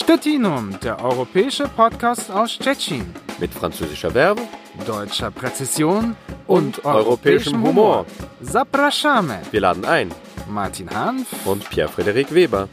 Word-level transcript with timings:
Stettinum, 0.00 0.78
der 0.80 1.04
europäische 1.04 1.64
Podcast 1.64 2.30
aus 2.30 2.56
Tschechien. 2.56 3.04
Mit 3.40 3.52
französischer 3.52 4.12
Verbe, 4.12 4.42
deutscher 4.86 5.32
Präzision 5.32 6.14
und, 6.46 6.78
und 6.78 6.84
europäischem 6.84 7.60
Humor. 7.60 8.06
Zapraszamy. 8.40 9.38
Wir 9.50 9.60
laden 9.60 9.84
ein. 9.84 10.14
Martin 10.48 10.88
Hanf 10.88 11.44
und 11.44 11.68
Pierre-Frederik 11.68 12.32
Weber. 12.32 12.68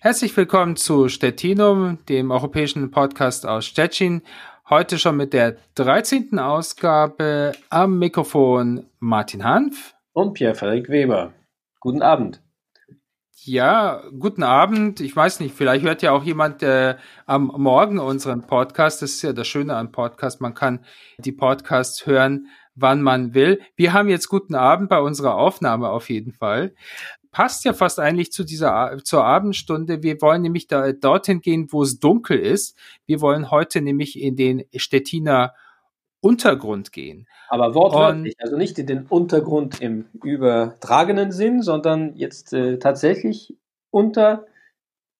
Herzlich 0.00 0.36
willkommen 0.36 0.74
zu 0.74 1.08
Stettinum, 1.08 1.98
dem 2.08 2.32
europäischen 2.32 2.90
Podcast 2.90 3.46
aus 3.46 3.66
Stettin. 3.66 4.20
Heute 4.68 4.98
schon 4.98 5.16
mit 5.16 5.32
der 5.32 5.58
13. 5.76 6.40
Ausgabe 6.40 7.52
am 7.68 8.00
Mikrofon 8.00 8.84
Martin 8.98 9.44
Hanf 9.44 9.94
und 10.12 10.34
Pierre-Frederik 10.34 10.88
Weber. 10.88 11.34
Guten 11.78 12.02
Abend. 12.02 12.42
Ja, 13.44 14.02
guten 14.18 14.42
Abend. 14.42 15.00
Ich 15.00 15.16
weiß 15.16 15.40
nicht, 15.40 15.54
vielleicht 15.54 15.82
hört 15.82 16.02
ja 16.02 16.12
auch 16.12 16.24
jemand 16.24 16.62
äh, 16.62 16.96
am 17.24 17.46
Morgen 17.46 17.98
unseren 17.98 18.46
Podcast. 18.46 19.00
Das 19.00 19.12
ist 19.12 19.22
ja 19.22 19.32
das 19.32 19.48
Schöne 19.48 19.76
an 19.76 19.92
Podcast. 19.92 20.42
Man 20.42 20.52
kann 20.52 20.84
die 21.16 21.32
Podcasts 21.32 22.04
hören, 22.04 22.48
wann 22.74 23.00
man 23.00 23.32
will. 23.32 23.62
Wir 23.76 23.94
haben 23.94 24.10
jetzt 24.10 24.28
guten 24.28 24.54
Abend 24.54 24.90
bei 24.90 25.00
unserer 25.00 25.36
Aufnahme 25.36 25.88
auf 25.88 26.10
jeden 26.10 26.32
Fall. 26.32 26.74
Passt 27.32 27.64
ja 27.64 27.72
fast 27.72 27.98
eigentlich 27.98 28.30
zu 28.30 28.44
dieser 28.44 28.98
zur 29.04 29.24
Abendstunde. 29.24 30.02
Wir 30.02 30.20
wollen 30.20 30.42
nämlich 30.42 30.66
da 30.66 30.92
dorthin 30.92 31.40
gehen, 31.40 31.68
wo 31.70 31.82
es 31.82 31.98
dunkel 31.98 32.38
ist. 32.38 32.76
Wir 33.06 33.22
wollen 33.22 33.50
heute 33.50 33.80
nämlich 33.80 34.20
in 34.20 34.36
den 34.36 34.64
Stettiner 34.76 35.54
Untergrund 36.20 36.92
gehen. 36.92 37.26
Aber 37.48 37.74
wortwörtlich, 37.74 38.36
und, 38.38 38.44
also 38.44 38.56
nicht 38.56 38.78
in 38.78 38.86
den 38.86 39.06
Untergrund 39.06 39.80
im 39.80 40.06
übertragenen 40.22 41.32
Sinn, 41.32 41.62
sondern 41.62 42.14
jetzt 42.16 42.52
äh, 42.52 42.78
tatsächlich 42.78 43.56
unter 43.90 44.46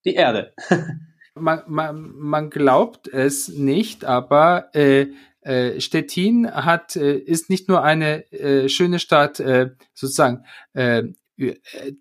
die 0.05 0.15
Erde. 0.15 0.53
man, 1.35 1.63
man, 1.67 2.13
man 2.17 2.51
glaubt 2.51 3.09
es 3.09 3.49
nicht, 3.49 4.05
aber 4.05 4.75
äh, 4.75 5.09
äh, 5.43 5.81
Stettin 5.81 6.51
hat, 6.51 6.97
äh, 6.97 7.17
ist 7.17 7.49
nicht 7.51 7.69
nur 7.69 7.83
eine 7.83 8.31
äh, 8.33 8.69
schöne 8.69 8.99
Stadt, 8.99 9.41
äh, 9.41 9.71
sozusagen 9.95 10.45
äh, 10.75 11.05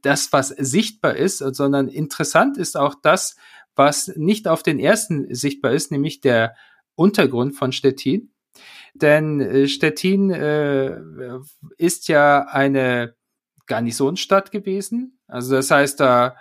das, 0.01 0.33
was 0.33 0.49
sichtbar 0.49 1.15
ist, 1.15 1.37
sondern 1.37 1.87
interessant 1.87 2.57
ist 2.57 2.75
auch 2.75 2.95
das, 3.01 3.37
was 3.75 4.11
nicht 4.17 4.49
auf 4.49 4.63
den 4.63 4.79
ersten 4.79 5.33
sichtbar 5.33 5.71
ist, 5.71 5.91
nämlich 5.91 6.19
der 6.19 6.55
Untergrund 6.95 7.55
von 7.55 7.71
Stettin. 7.71 8.33
Denn 9.01 9.39
äh, 9.39 9.67
Stettin 9.67 10.29
äh, 10.29 10.99
ist 11.77 12.07
ja 12.07 12.47
eine 12.47 13.15
Garnisonsstadt 13.67 14.51
gewesen. 14.51 15.19
Also 15.27 15.55
das 15.55 15.71
heißt, 15.71 15.99
da 15.99 16.35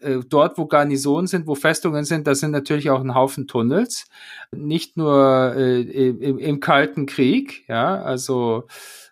äh, 0.00 0.20
dort, 0.28 0.58
wo 0.58 0.66
Garnisonen 0.66 1.26
sind, 1.26 1.46
wo 1.46 1.54
Festungen 1.54 2.04
sind, 2.04 2.26
da 2.26 2.34
sind 2.34 2.50
natürlich 2.50 2.90
auch 2.90 3.00
ein 3.00 3.14
Haufen 3.14 3.46
Tunnels. 3.46 4.06
Nicht 4.52 4.96
nur 4.96 5.54
äh, 5.56 5.80
im, 5.80 6.38
im 6.38 6.60
Kalten 6.60 7.06
Krieg, 7.06 7.64
ja, 7.68 8.02
also 8.02 8.66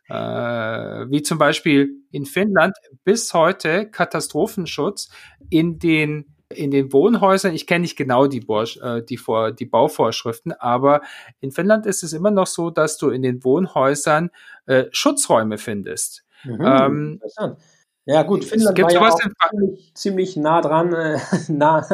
äh, 0.09 0.15
wie 0.15 1.23
zum 1.23 1.39
Beispiel 1.39 2.03
in 2.11 2.27
Finnland 2.27 2.75
bis 3.05 3.33
heute 3.33 3.89
Katastrophenschutz 3.89 5.09
in 5.49 5.79
den 5.79 6.32
in 6.53 6.71
den 6.71 6.93
Wohnhäusern, 6.93 7.55
ich 7.55 7.67
kenne 7.67 7.83
nicht 7.83 7.97
genau 7.97 8.27
die, 8.27 8.47
äh, 8.49 9.03
die, 9.03 9.17
Vor 9.17 9.53
die 9.53 9.67
Bauvorschriften, 9.67 10.53
aber 10.53 11.03
in 11.41 11.53
Finnland 11.53 11.87
ist 11.87 12.03
es 12.03 12.13
immer 12.13 12.31
noch 12.31 12.47
so, 12.47 12.71
dass 12.71 12.99
du 12.99 13.11
in 13.11 13.23
den 13.23 13.45
Wohnhäusern 13.45 14.31
äh, 14.67 14.85
Schutzräume 14.91 15.59
findest. 15.59 16.25
Mhm, 16.45 16.61
ähm, 16.65 17.13
interessant. 17.15 17.59
Ja 18.05 18.23
gut, 18.25 18.45
Finnland 18.45 18.81
war 18.83 18.93
ja 18.93 19.01
auch 19.01 19.19
ziemlich, 19.19 19.93
ziemlich, 19.95 20.37
nah 20.37 20.61
dran, 20.61 20.93
äh, 20.93 21.19
nah 21.49 21.87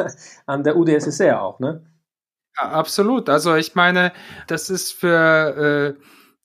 an 0.45 0.63
der 0.63 0.75
UdSSR 0.75 1.41
auch, 1.41 1.59
ne? 1.59 1.85
Ja, 2.57 2.69
absolut. 2.69 3.29
Also 3.29 3.55
ich 3.55 3.75
meine, 3.75 4.11
das 4.47 4.69
ist 4.69 4.91
für 4.93 5.95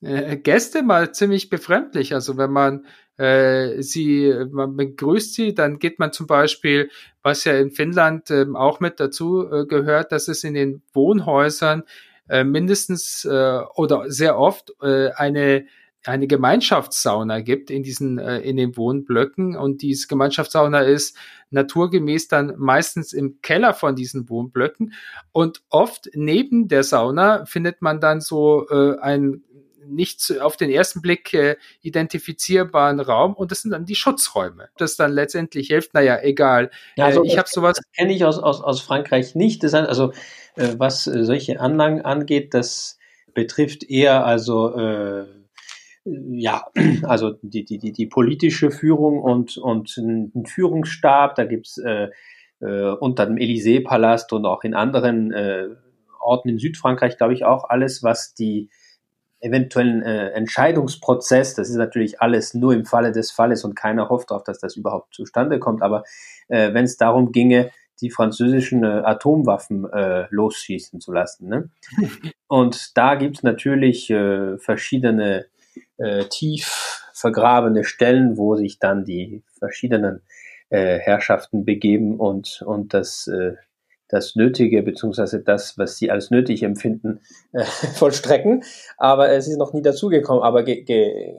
äh, 0.02 0.04
äh, 0.04 0.36
Gäste 0.36 0.82
mal 0.82 1.12
ziemlich 1.12 1.50
befremdlich. 1.50 2.14
Also 2.14 2.36
wenn 2.36 2.50
man 2.50 2.86
äh, 3.16 3.82
sie, 3.82 4.34
man 4.50 4.76
begrüßt 4.76 5.34
sie, 5.34 5.54
dann 5.54 5.78
geht 5.78 5.98
man 5.98 6.12
zum 6.12 6.26
Beispiel, 6.26 6.90
was 7.22 7.44
ja 7.44 7.54
in 7.54 7.70
Finnland 7.70 8.30
äh, 8.30 8.46
auch 8.54 8.80
mit 8.80 9.00
dazu 9.00 9.48
äh, 9.50 9.66
gehört, 9.66 10.12
dass 10.12 10.28
es 10.28 10.44
in 10.44 10.54
den 10.54 10.82
Wohnhäusern 10.92 11.84
äh, 12.28 12.44
mindestens 12.44 13.24
äh, 13.24 13.60
oder 13.76 14.10
sehr 14.10 14.38
oft 14.38 14.72
eine 14.80 15.66
eine 16.06 16.26
Gemeinschaftssauna 16.26 17.40
gibt 17.40 17.70
in 17.70 17.82
diesen 17.82 18.18
äh, 18.18 18.40
in 18.40 18.56
den 18.56 18.76
Wohnblöcken. 18.76 19.56
Und 19.56 19.82
diese 19.82 20.06
Gemeinschaftssauna 20.06 20.80
ist 20.80 21.16
naturgemäß 21.50 22.28
dann 22.28 22.54
meistens 22.58 23.12
im 23.12 23.40
Keller 23.40 23.72
von 23.74 23.96
diesen 23.96 24.28
Wohnblöcken. 24.28 24.92
Und 25.32 25.62
oft 25.70 26.10
neben 26.14 26.68
der 26.68 26.84
Sauna 26.84 27.46
findet 27.46 27.80
man 27.80 28.00
dann 28.00 28.20
so 28.20 28.68
äh, 28.68 28.98
ein 28.98 29.42
nicht 29.88 30.40
auf 30.40 30.56
den 30.56 30.70
ersten 30.70 31.02
Blick 31.02 31.32
äh, 31.34 31.56
identifizierbaren 31.82 33.00
Raum 33.00 33.34
und 33.34 33.50
das 33.50 33.62
sind 33.62 33.72
dann 33.72 33.84
die 33.84 33.94
Schutzräume. 33.94 34.68
Das 34.76 34.96
dann 34.96 35.12
letztendlich 35.12 35.68
hilft, 35.68 35.94
naja, 35.94 36.18
egal. 36.22 36.70
Ja, 36.96 37.06
also 37.06 37.24
äh, 37.24 37.26
ich 37.26 37.38
habe 37.38 37.48
sowas. 37.48 37.80
kenne 37.96 38.12
ich 38.12 38.24
aus, 38.24 38.38
aus, 38.38 38.60
aus 38.60 38.80
Frankreich 38.80 39.34
nicht. 39.34 39.62
Das 39.62 39.74
heißt, 39.74 39.88
also 39.88 40.12
äh, 40.56 40.74
was 40.78 41.06
äh, 41.06 41.24
solche 41.24 41.60
Anlagen 41.60 42.02
angeht, 42.02 42.54
das 42.54 42.98
betrifft 43.34 43.84
eher 43.84 44.24
also 44.24 44.76
äh, 44.76 45.26
ja, 46.04 46.66
also 47.02 47.34
die, 47.42 47.64
die, 47.64 47.78
die, 47.78 47.92
die 47.92 48.06
politische 48.06 48.70
Führung 48.70 49.20
und, 49.20 49.56
und 49.56 49.94
einen 49.98 50.46
Führungsstab, 50.46 51.34
da 51.34 51.44
gibt's 51.44 51.78
äh, 51.78 52.08
äh, 52.60 52.90
unter 52.90 53.26
dem 53.26 53.36
Élysée-Palast 53.36 54.32
und 54.32 54.46
auch 54.46 54.64
in 54.64 54.74
anderen 54.74 55.32
äh, 55.32 55.68
Orten 56.20 56.48
in 56.48 56.58
Südfrankreich, 56.58 57.16
glaube 57.18 57.34
ich, 57.34 57.44
auch 57.44 57.68
alles, 57.68 58.02
was 58.02 58.34
die 58.34 58.70
eventuellen 59.44 60.02
äh, 60.02 60.30
Entscheidungsprozess, 60.30 61.54
das 61.54 61.68
ist 61.68 61.76
natürlich 61.76 62.20
alles 62.20 62.54
nur 62.54 62.72
im 62.72 62.84
Falle 62.84 63.12
des 63.12 63.30
Falles 63.30 63.64
und 63.64 63.76
keiner 63.76 64.08
hofft 64.08 64.30
darauf, 64.30 64.44
dass 64.44 64.58
das 64.58 64.76
überhaupt 64.76 65.14
zustande 65.14 65.58
kommt, 65.58 65.82
aber 65.82 66.04
äh, 66.48 66.72
wenn 66.72 66.84
es 66.84 66.96
darum 66.96 67.32
ginge, 67.32 67.70
die 68.00 68.10
französischen 68.10 68.82
äh, 68.82 69.02
Atomwaffen 69.04 69.90
äh, 69.92 70.26
losschießen 70.30 71.00
zu 71.00 71.12
lassen. 71.12 71.48
Ne? 71.48 71.70
Und 72.48 72.96
da 72.96 73.14
gibt 73.14 73.36
es 73.36 73.42
natürlich 73.42 74.10
äh, 74.10 74.58
verschiedene 74.58 75.46
äh, 75.98 76.24
tief 76.24 77.02
vergrabene 77.12 77.84
Stellen, 77.84 78.36
wo 78.36 78.56
sich 78.56 78.78
dann 78.78 79.04
die 79.04 79.42
verschiedenen 79.58 80.22
äh, 80.68 80.98
Herrschaften 80.98 81.64
begeben 81.64 82.18
und, 82.18 82.62
und 82.66 82.92
das 82.94 83.28
äh, 83.28 83.54
das 84.14 84.36
Nötige 84.36 84.82
beziehungsweise 84.82 85.42
das, 85.42 85.76
was 85.76 85.98
sie 85.98 86.10
als 86.10 86.30
nötig 86.30 86.62
empfinden, 86.62 87.20
äh, 87.52 87.64
vollstrecken. 87.94 88.64
Aber 88.96 89.30
es 89.30 89.48
ist 89.48 89.58
noch 89.58 89.72
nie 89.72 89.82
dazugekommen. 89.82 90.42
Aber 90.42 90.62
ge, 90.62 90.82
ge, 90.82 91.34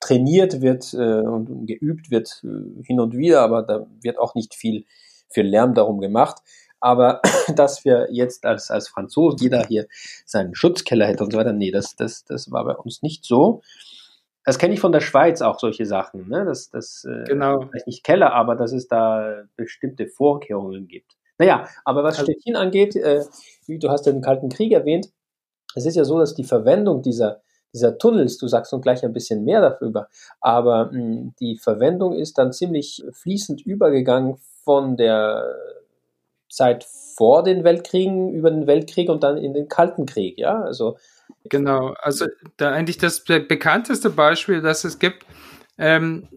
trainiert 0.00 0.60
wird 0.60 0.92
äh, 0.92 1.26
und 1.26 1.66
geübt 1.66 2.10
wird 2.10 2.42
äh, 2.44 2.82
hin 2.84 3.00
und 3.00 3.16
wieder, 3.16 3.40
aber 3.40 3.62
da 3.62 3.86
wird 4.02 4.18
auch 4.18 4.34
nicht 4.34 4.54
viel, 4.54 4.84
viel 5.30 5.46
Lärm 5.46 5.74
darum 5.74 6.00
gemacht. 6.00 6.42
Aber 6.80 7.22
dass 7.56 7.84
wir 7.84 8.08
jetzt 8.10 8.44
als, 8.44 8.70
als 8.70 8.88
Franzosen 8.88 9.38
jeder 9.38 9.64
hier 9.66 9.86
seinen 10.26 10.54
Schutzkeller 10.54 11.06
hätte 11.06 11.24
und 11.24 11.32
so 11.32 11.38
weiter, 11.38 11.52
nee, 11.52 11.70
das, 11.70 11.96
das, 11.96 12.24
das 12.24 12.50
war 12.50 12.64
bei 12.64 12.74
uns 12.74 13.02
nicht 13.02 13.24
so. 13.24 13.62
Das 14.44 14.58
kenne 14.58 14.74
ich 14.74 14.80
von 14.80 14.92
der 14.92 15.00
Schweiz 15.00 15.40
auch 15.40 15.58
solche 15.58 15.86
Sachen, 15.86 16.28
ne? 16.28 16.44
Das, 16.44 16.68
das 16.68 17.06
äh, 17.08 17.24
genau. 17.24 17.62
vielleicht 17.62 17.86
nicht 17.86 18.04
Keller, 18.04 18.34
aber 18.34 18.56
dass 18.56 18.72
es 18.72 18.88
da 18.88 19.44
bestimmte 19.56 20.06
Vorkehrungen 20.06 20.86
gibt. 20.86 21.16
Naja, 21.38 21.68
aber 21.84 22.04
was 22.04 22.18
also, 22.18 22.30
Stettin 22.30 22.56
angeht, 22.56 22.96
äh, 22.96 23.24
du 23.66 23.90
hast 23.90 24.06
den 24.06 24.20
Kalten 24.20 24.48
Krieg 24.48 24.72
erwähnt, 24.72 25.08
es 25.74 25.86
ist 25.86 25.96
ja 25.96 26.04
so, 26.04 26.18
dass 26.18 26.34
die 26.34 26.44
Verwendung 26.44 27.02
dieser, 27.02 27.40
dieser 27.72 27.98
Tunnels, 27.98 28.38
du 28.38 28.46
sagst 28.46 28.72
nun 28.72 28.82
gleich 28.82 29.04
ein 29.04 29.12
bisschen 29.12 29.44
mehr 29.44 29.60
darüber, 29.60 30.08
aber 30.40 30.86
mh, 30.86 30.92
hm, 30.92 31.34
die 31.40 31.56
Verwendung 31.56 32.14
ist 32.14 32.38
dann 32.38 32.52
ziemlich 32.52 33.04
fließend 33.12 33.62
übergegangen 33.66 34.36
von 34.62 34.96
der 34.96 35.54
Zeit 36.48 36.86
vor 37.16 37.42
den 37.42 37.64
Weltkriegen 37.64 38.32
über 38.32 38.50
den 38.50 38.66
Weltkrieg 38.66 39.08
und 39.08 39.24
dann 39.24 39.36
in 39.36 39.54
den 39.54 39.68
Kalten 39.68 40.06
Krieg, 40.06 40.38
ja, 40.38 40.62
also 40.62 40.96
Genau, 41.46 41.94
also 42.00 42.26
da 42.56 42.72
eigentlich 42.72 42.98
das 42.98 43.22
bekannteste 43.24 44.08
Beispiel, 44.10 44.62
das 44.62 44.84
es 44.84 44.98
gibt, 44.98 45.26
ähm, 45.76 46.28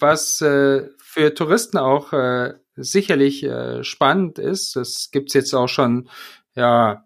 was 0.00 0.40
äh, 0.40 0.88
für 0.98 1.34
Touristen 1.34 1.78
auch 1.78 2.12
äh, 2.12 2.54
sicherlich 2.76 3.42
äh, 3.44 3.82
spannend 3.82 4.38
ist. 4.38 4.76
Das 4.76 5.10
gibt's 5.10 5.34
jetzt 5.34 5.54
auch 5.54 5.68
schon 5.68 6.08
ja 6.54 7.04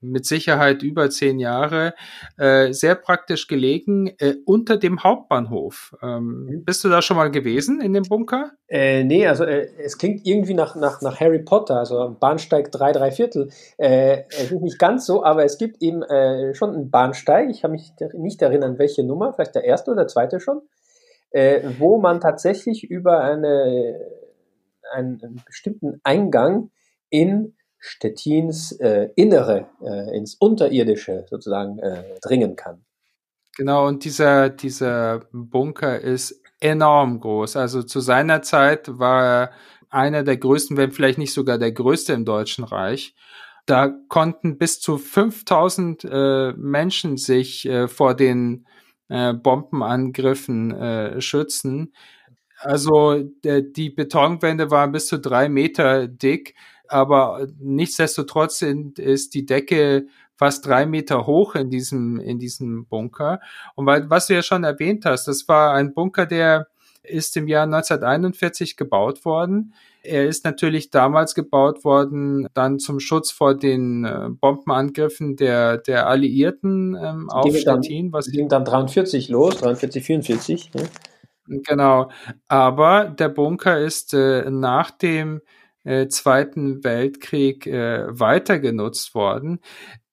mit 0.00 0.26
Sicherheit 0.26 0.82
über 0.82 1.10
zehn 1.10 1.38
Jahre, 1.38 1.94
äh, 2.36 2.72
sehr 2.72 2.94
praktisch 2.94 3.48
gelegen, 3.48 4.14
äh, 4.18 4.34
unter 4.44 4.76
dem 4.76 5.02
Hauptbahnhof. 5.02 5.96
Ähm, 6.02 6.44
mhm. 6.44 6.64
bist 6.64 6.84
du 6.84 6.88
da 6.88 7.02
schon 7.02 7.16
mal 7.16 7.30
gewesen 7.30 7.80
in 7.80 7.94
dem 7.94 8.04
Bunker? 8.04 8.52
Äh, 8.68 9.04
nee, 9.04 9.26
also 9.26 9.44
äh, 9.44 9.68
es 9.78 9.98
klingt 9.98 10.26
irgendwie 10.26 10.54
nach, 10.54 10.76
nach, 10.76 11.02
nach 11.02 11.18
Harry 11.18 11.40
Potter, 11.40 11.78
also 11.78 12.16
Bahnsteig 12.18 12.70
3, 12.70 12.92
3 12.92 13.10
Viertel. 13.10 13.50
Äh, 13.76 14.22
es 14.28 14.52
ist 14.52 14.62
nicht 14.62 14.78
ganz 14.78 15.06
so, 15.06 15.24
aber 15.24 15.44
es 15.44 15.58
gibt 15.58 15.82
eben 15.82 16.02
äh, 16.02 16.54
schon 16.54 16.74
einen 16.74 16.90
Bahnsteig. 16.90 17.50
Ich 17.50 17.64
habe 17.64 17.72
mich 17.72 17.92
nicht 18.14 18.40
erinnern, 18.40 18.78
welche 18.78 19.04
Nummer, 19.04 19.32
vielleicht 19.32 19.54
der 19.54 19.64
erste 19.64 19.90
oder 19.90 20.06
zweite 20.06 20.38
schon, 20.38 20.60
äh, 21.30 21.62
wo 21.78 21.98
man 21.98 22.20
tatsächlich 22.20 22.84
über 22.84 23.20
eine 23.20 23.98
einen, 24.92 25.42
bestimmten 25.46 26.00
Eingang 26.04 26.70
in 27.10 27.56
Stettins 27.78 28.72
äh, 28.72 29.10
Innere, 29.14 29.68
äh, 29.82 30.16
ins 30.16 30.34
Unterirdische 30.34 31.26
sozusagen 31.28 31.78
äh, 31.78 32.18
dringen 32.20 32.56
kann. 32.56 32.84
Genau, 33.56 33.86
und 33.86 34.04
dieser, 34.04 34.50
dieser 34.50 35.22
Bunker 35.32 36.00
ist 36.00 36.42
enorm 36.60 37.20
groß. 37.20 37.56
Also 37.56 37.82
zu 37.82 38.00
seiner 38.00 38.42
Zeit 38.42 38.98
war 38.98 39.24
er 39.24 39.50
einer 39.90 40.22
der 40.22 40.36
größten, 40.36 40.76
wenn 40.76 40.92
vielleicht 40.92 41.18
nicht 41.18 41.32
sogar 41.32 41.58
der 41.58 41.72
größte 41.72 42.12
im 42.12 42.24
Deutschen 42.24 42.64
Reich. 42.64 43.14
Da 43.66 43.92
konnten 44.08 44.58
bis 44.58 44.80
zu 44.80 44.96
5000 44.96 46.04
äh, 46.04 46.52
Menschen 46.56 47.16
sich 47.16 47.66
äh, 47.66 47.88
vor 47.88 48.14
den 48.14 48.66
äh, 49.08 49.34
Bombenangriffen 49.34 50.74
äh, 50.74 51.20
schützen. 51.20 51.92
Also 52.60 53.22
der, 53.44 53.62
die 53.62 53.90
Betonwände 53.90 54.70
waren 54.70 54.92
bis 54.92 55.06
zu 55.06 55.18
drei 55.18 55.48
Meter 55.48 56.08
dick, 56.08 56.54
aber 56.88 57.46
nichtsdestotrotz 57.60 58.62
ist 58.62 59.34
die 59.34 59.46
Decke 59.46 60.06
fast 60.34 60.66
drei 60.66 60.86
Meter 60.86 61.26
hoch 61.26 61.54
in 61.54 61.68
diesem, 61.68 62.18
in 62.20 62.38
diesem 62.38 62.86
Bunker. 62.86 63.40
Und 63.74 63.86
weil, 63.86 64.08
was 64.08 64.28
du 64.28 64.34
ja 64.34 64.42
schon 64.42 64.64
erwähnt 64.64 65.04
hast, 65.04 65.26
das 65.26 65.46
war 65.48 65.74
ein 65.74 65.94
Bunker, 65.94 66.26
der 66.26 66.68
ist 67.02 67.36
im 67.36 67.48
Jahr 67.48 67.64
1941 67.64 68.76
gebaut 68.76 69.24
worden. 69.24 69.74
Er 70.02 70.26
ist 70.26 70.44
natürlich 70.44 70.90
damals 70.90 71.34
gebaut 71.34 71.84
worden, 71.84 72.46
dann 72.54 72.78
zum 72.78 73.00
Schutz 73.00 73.30
vor 73.30 73.54
den 73.54 74.04
äh, 74.04 74.28
Bombenangriffen 74.30 75.36
der, 75.36 75.78
der 75.78 76.06
Alliierten 76.06 76.96
ähm, 77.02 77.30
auf 77.30 77.54
Stettin. 77.56 78.12
Was 78.12 78.30
ging 78.30 78.48
dann 78.48 78.64
43 78.64 79.28
los, 79.28 79.58
43, 79.58 80.04
44. 80.04 80.70
Ja. 80.74 80.82
Genau. 81.48 82.10
Aber 82.48 83.04
der 83.06 83.28
Bunker 83.30 83.78
ist 83.80 84.12
äh, 84.14 84.50
nach 84.50 84.90
dem 84.90 85.40
äh, 85.84 86.08
Zweiten 86.08 86.84
Weltkrieg 86.84 87.66
äh, 87.66 88.06
weiter 88.08 88.58
genutzt 88.58 89.14
worden. 89.14 89.60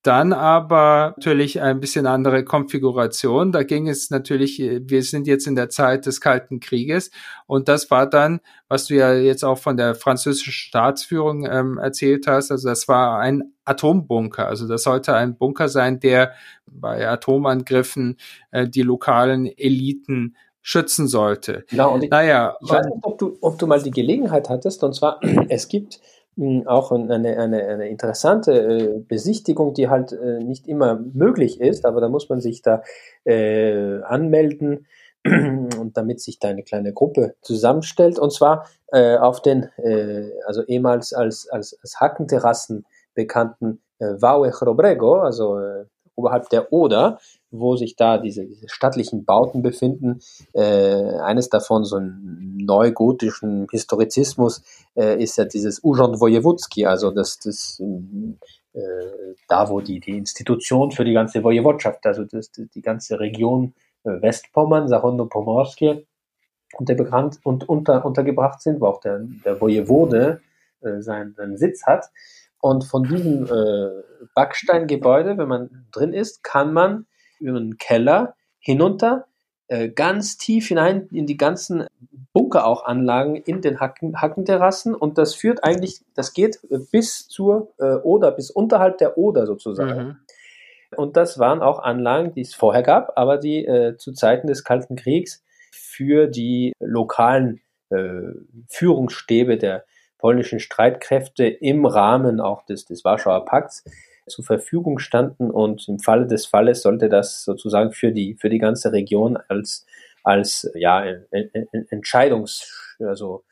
Dann 0.02 0.32
aber 0.32 1.14
natürlich 1.18 1.60
ein 1.60 1.80
bisschen 1.80 2.06
andere 2.06 2.44
Konfiguration. 2.44 3.52
Da 3.52 3.64
ging 3.64 3.88
es 3.88 4.10
natürlich, 4.10 4.58
wir 4.60 5.02
sind 5.02 5.26
jetzt 5.26 5.46
in 5.48 5.56
der 5.56 5.68
Zeit 5.68 6.06
des 6.06 6.20
Kalten 6.20 6.60
Krieges 6.60 7.10
und 7.46 7.68
das 7.68 7.90
war 7.90 8.08
dann, 8.08 8.40
was 8.68 8.86
du 8.86 8.94
ja 8.94 9.12
jetzt 9.14 9.44
auch 9.44 9.58
von 9.58 9.76
der 9.76 9.96
französischen 9.96 10.52
Staatsführung 10.52 11.44
ähm, 11.50 11.78
erzählt 11.78 12.26
hast, 12.28 12.52
also 12.52 12.68
das 12.68 12.88
war 12.88 13.18
ein 13.18 13.52
Atombunker. 13.64 14.46
Also 14.46 14.68
das 14.68 14.84
sollte 14.84 15.14
ein 15.14 15.36
Bunker 15.36 15.68
sein, 15.68 15.98
der 16.00 16.32
bei 16.66 17.08
Atomangriffen 17.08 18.16
äh, 18.52 18.68
die 18.68 18.82
lokalen 18.82 19.46
Eliten 19.46 20.36
schützen 20.66 21.06
sollte. 21.06 21.64
Genau, 21.68 21.94
und 21.94 22.02
ich, 22.02 22.10
naja, 22.10 22.56
ich 22.60 22.68
weiß 22.68 22.86
nicht, 22.86 22.98
ob 23.02 23.18
du, 23.18 23.38
ob 23.40 23.56
du 23.56 23.68
mal 23.68 23.80
die 23.80 23.92
Gelegenheit 23.92 24.48
hattest, 24.48 24.82
und 24.82 24.94
zwar, 24.94 25.20
es 25.48 25.68
gibt 25.68 26.00
auch 26.66 26.90
eine, 26.90 27.14
eine, 27.14 27.64
eine 27.64 27.88
interessante 27.88 28.52
äh, 28.52 28.98
Besichtigung, 28.98 29.74
die 29.74 29.88
halt 29.88 30.10
äh, 30.10 30.42
nicht 30.42 30.66
immer 30.66 30.96
möglich 30.96 31.60
ist, 31.60 31.86
aber 31.86 32.00
da 32.00 32.08
muss 32.08 32.28
man 32.28 32.40
sich 32.40 32.62
da 32.62 32.82
äh, 33.24 34.02
anmelden 34.02 34.88
und 35.24 35.92
damit 35.96 36.20
sich 36.20 36.40
da 36.40 36.48
eine 36.48 36.64
kleine 36.64 36.92
Gruppe 36.92 37.36
zusammenstellt 37.42 38.18
und 38.18 38.32
zwar 38.32 38.66
äh, 38.88 39.16
auf 39.16 39.42
den, 39.42 39.70
äh, 39.76 40.32
also 40.46 40.64
ehemals 40.64 41.12
als, 41.12 41.48
als, 41.48 41.78
als 41.80 42.00
Hackenterrassen 42.00 42.86
bekannten 43.14 43.80
äh, 44.00 44.20
Vaue 44.20 44.52
Robrego, 44.52 45.20
also 45.20 45.60
äh, 45.60 45.84
oberhalb 46.16 46.48
der 46.50 46.72
Oder, 46.72 47.18
wo 47.50 47.76
sich 47.76 47.96
da 47.96 48.18
diese, 48.18 48.44
diese 48.46 48.68
stattlichen 48.68 49.24
Bauten 49.24 49.62
befinden. 49.62 50.20
Äh, 50.52 51.18
eines 51.20 51.48
davon, 51.48 51.84
so 51.84 51.96
ein 51.96 52.56
neugotischen 52.56 53.68
Historizismus, 53.70 54.62
äh, 54.96 55.22
ist 55.22 55.38
ja 55.38 55.44
dieses 55.44 55.82
Urząd 55.84 56.20
Wojewódzki, 56.20 56.86
also 56.86 57.10
das, 57.10 57.38
das 57.38 57.80
äh, 58.72 59.34
da, 59.48 59.68
wo 59.70 59.80
die, 59.80 60.00
die 60.00 60.18
Institution 60.18 60.90
für 60.90 61.04
die 61.04 61.14
ganze 61.14 61.42
Wojewodschaft, 61.42 62.04
also 62.06 62.24
das, 62.24 62.50
die 62.52 62.82
ganze 62.82 63.18
Region 63.20 63.74
äh, 64.04 64.20
Westpommern, 64.20 64.88
Sachono-Pomorskie, 64.88 66.06
unter, 66.78 66.94
bekannt, 66.94 67.38
und 67.44 67.68
unter, 67.68 68.04
untergebracht 68.04 68.60
sind, 68.60 68.80
wo 68.80 68.86
auch 68.86 69.00
der, 69.00 69.20
der 69.44 69.60
Wojewode 69.60 70.40
äh, 70.80 71.00
seinen, 71.00 71.34
seinen 71.34 71.56
Sitz 71.56 71.86
hat. 71.86 72.10
Und 72.66 72.82
von 72.82 73.04
diesem 73.04 73.44
äh, 73.44 74.02
Backsteingebäude, 74.34 75.38
wenn 75.38 75.46
man 75.46 75.86
drin 75.92 76.12
ist, 76.12 76.42
kann 76.42 76.72
man 76.72 77.06
über 77.38 77.58
einen 77.58 77.78
Keller 77.78 78.34
hinunter, 78.58 79.26
äh, 79.68 79.88
ganz 79.88 80.36
tief 80.36 80.66
hinein 80.66 81.06
in 81.12 81.26
die 81.26 81.36
ganzen 81.36 81.86
Bunker 82.32 82.66
auch 82.66 82.84
Anlagen 82.84 83.36
in 83.36 83.60
den 83.60 83.78
Hacken, 83.78 84.20
Hackenterrassen 84.20 84.96
und 84.96 85.16
das 85.16 85.36
führt 85.36 85.62
eigentlich, 85.62 86.00
das 86.16 86.32
geht 86.32 86.58
bis 86.90 87.28
zur 87.28 87.72
äh, 87.78 87.98
Oder, 88.02 88.32
bis 88.32 88.50
unterhalb 88.50 88.98
der 88.98 89.16
Oder 89.16 89.46
sozusagen. 89.46 90.04
Mhm. 90.04 90.16
Und 90.96 91.16
das 91.16 91.38
waren 91.38 91.62
auch 91.62 91.78
Anlagen, 91.78 92.34
die 92.34 92.40
es 92.40 92.56
vorher 92.56 92.82
gab, 92.82 93.16
aber 93.16 93.38
die 93.38 93.64
äh, 93.64 93.96
zu 93.96 94.12
Zeiten 94.12 94.48
des 94.48 94.64
Kalten 94.64 94.96
Kriegs 94.96 95.44
für 95.70 96.26
die 96.26 96.72
lokalen 96.80 97.60
äh, 97.90 98.32
Führungsstäbe 98.68 99.56
der 99.56 99.84
polnischen 100.26 100.58
Streitkräfte 100.58 101.44
im 101.46 101.86
Rahmen 101.86 102.40
auch 102.40 102.64
des, 102.64 102.84
des 102.84 103.04
Warschauer 103.04 103.44
Pakts 103.44 103.84
zur 104.26 104.44
Verfügung 104.44 104.98
standen 104.98 105.52
und 105.52 105.86
im 105.86 106.00
Falle 106.00 106.26
des 106.26 106.46
Falles 106.46 106.82
sollte 106.82 107.08
das 107.08 107.44
sozusagen 107.44 107.92
für 107.92 108.10
die, 108.10 108.34
für 108.34 108.50
die 108.50 108.58
ganze 108.58 108.90
Region 108.90 109.38
als, 109.46 109.86
als 110.24 110.68
ja, 110.74 111.04
Entscheidungs, 111.90 112.96
also 112.98 113.44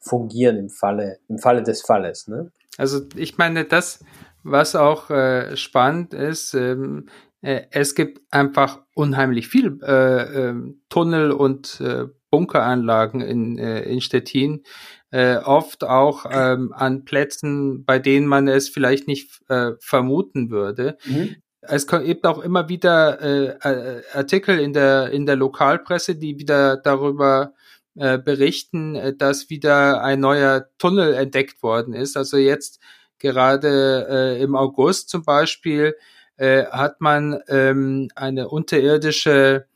fungieren 0.00 0.58
im 0.58 0.68
Falle, 0.68 1.16
im 1.30 1.38
Falle 1.38 1.62
des 1.62 1.80
Falles. 1.80 2.28
Ne? 2.28 2.52
Also 2.76 3.00
ich 3.16 3.38
meine, 3.38 3.64
das, 3.64 4.04
was 4.42 4.76
auch 4.76 5.08
äh, 5.08 5.56
spannend 5.56 6.12
ist, 6.12 6.52
ähm, 6.52 7.06
äh, 7.40 7.62
es 7.70 7.94
gibt 7.94 8.20
einfach 8.30 8.82
unheimlich 8.94 9.48
viel 9.48 9.78
äh, 9.82 10.50
äh, 10.50 10.74
Tunnel 10.90 11.32
und 11.32 11.80
äh, 11.80 12.04
Bunkeranlagen 12.34 13.20
in, 13.20 13.58
äh, 13.58 13.82
in 13.82 14.00
Stettin, 14.00 14.64
äh, 15.12 15.36
oft 15.36 15.84
auch 15.84 16.26
ähm, 16.28 16.72
an 16.72 17.04
Plätzen, 17.04 17.84
bei 17.84 18.00
denen 18.00 18.26
man 18.26 18.48
es 18.48 18.68
vielleicht 18.68 19.06
nicht 19.06 19.40
äh, 19.48 19.70
vermuten 19.78 20.50
würde. 20.50 20.98
Mhm. 21.04 21.36
Es 21.60 21.86
gibt 21.86 22.26
auch 22.26 22.40
immer 22.40 22.68
wieder 22.68 23.20
äh, 23.20 23.56
äh, 23.62 24.02
Artikel 24.12 24.58
in 24.58 24.72
der, 24.72 25.10
in 25.10 25.26
der 25.26 25.36
Lokalpresse, 25.36 26.16
die 26.16 26.40
wieder 26.40 26.76
darüber 26.76 27.54
äh, 27.94 28.18
berichten, 28.18 28.96
äh, 28.96 29.14
dass 29.16 29.48
wieder 29.48 30.02
ein 30.02 30.18
neuer 30.18 30.66
Tunnel 30.78 31.14
entdeckt 31.14 31.62
worden 31.62 31.94
ist. 31.94 32.16
Also 32.16 32.36
jetzt 32.36 32.80
gerade 33.20 34.08
äh, 34.10 34.42
im 34.42 34.56
August 34.56 35.08
zum 35.08 35.22
Beispiel 35.22 35.94
äh, 36.36 36.64
hat 36.64 37.00
man 37.00 37.38
ähm, 37.46 38.08
eine 38.16 38.48
unterirdische 38.48 39.66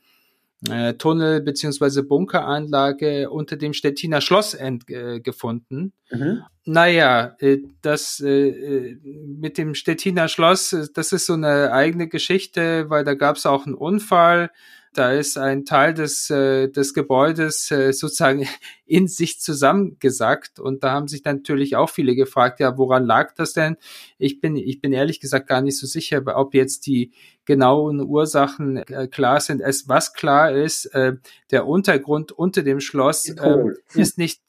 äh, 0.67 0.93
Tunnel 0.95 1.41
beziehungsweise 1.41 2.03
Bunkeranlage 2.03 3.29
unter 3.29 3.55
dem 3.55 3.73
Stettiner 3.73 4.19
Schloss 4.19 4.53
ent, 4.53 4.89
äh, 4.89 5.21
gefunden. 5.21 5.93
Mhm. 6.11 6.43
Naja, 6.65 7.35
äh, 7.39 7.59
das 7.81 8.19
äh, 8.19 8.49
äh, 8.49 8.99
mit 9.03 9.57
dem 9.57 9.73
Stettiner 9.73 10.27
Schloss, 10.27 10.73
äh, 10.73 10.87
das 10.93 11.13
ist 11.13 11.27
so 11.27 11.33
eine 11.33 11.71
eigene 11.71 12.09
Geschichte, 12.09 12.89
weil 12.89 13.03
da 13.05 13.13
gab 13.13 13.37
es 13.37 13.45
auch 13.45 13.65
einen 13.65 13.75
Unfall. 13.75 14.51
Da 14.93 15.11
ist 15.13 15.37
ein 15.37 15.65
Teil 15.65 15.93
des, 15.93 16.31
äh, 16.31 16.67
des 16.67 16.95
Gebäudes 16.95 17.69
äh, 17.69 17.93
sozusagen 17.93 18.47
in 18.85 19.07
sich 19.07 19.39
zusammengesackt 19.39 20.59
und 20.59 20.83
da 20.83 20.91
haben 20.91 21.07
sich 21.07 21.23
natürlich 21.23 21.75
auch 21.75 21.89
viele 21.89 22.15
gefragt, 22.15 22.59
ja, 22.59 22.77
woran 22.77 23.05
lag 23.05 23.33
das 23.35 23.53
denn? 23.53 23.77
Ich 24.17 24.41
bin, 24.41 24.57
ich 24.57 24.81
bin 24.81 24.91
ehrlich 24.91 25.19
gesagt 25.19 25.47
gar 25.47 25.61
nicht 25.61 25.77
so 25.77 25.85
sicher, 25.85 26.23
ob 26.35 26.55
jetzt 26.55 26.87
die 26.87 27.11
genauen 27.49 27.99
Ursachen 27.99 28.77
äh, 28.77 29.07
klar 29.07 29.39
sind. 29.39 29.59
Es, 29.59 29.89
was 29.89 30.13
klar 30.13 30.51
ist, 30.51 30.85
äh, 30.93 31.13
der 31.49 31.65
Untergrund 31.65 32.31
unter 32.31 32.61
dem 32.61 32.79
Schloss 32.79 33.27
äh, 33.27 33.57
ist 33.95 34.19
nicht 34.19 34.39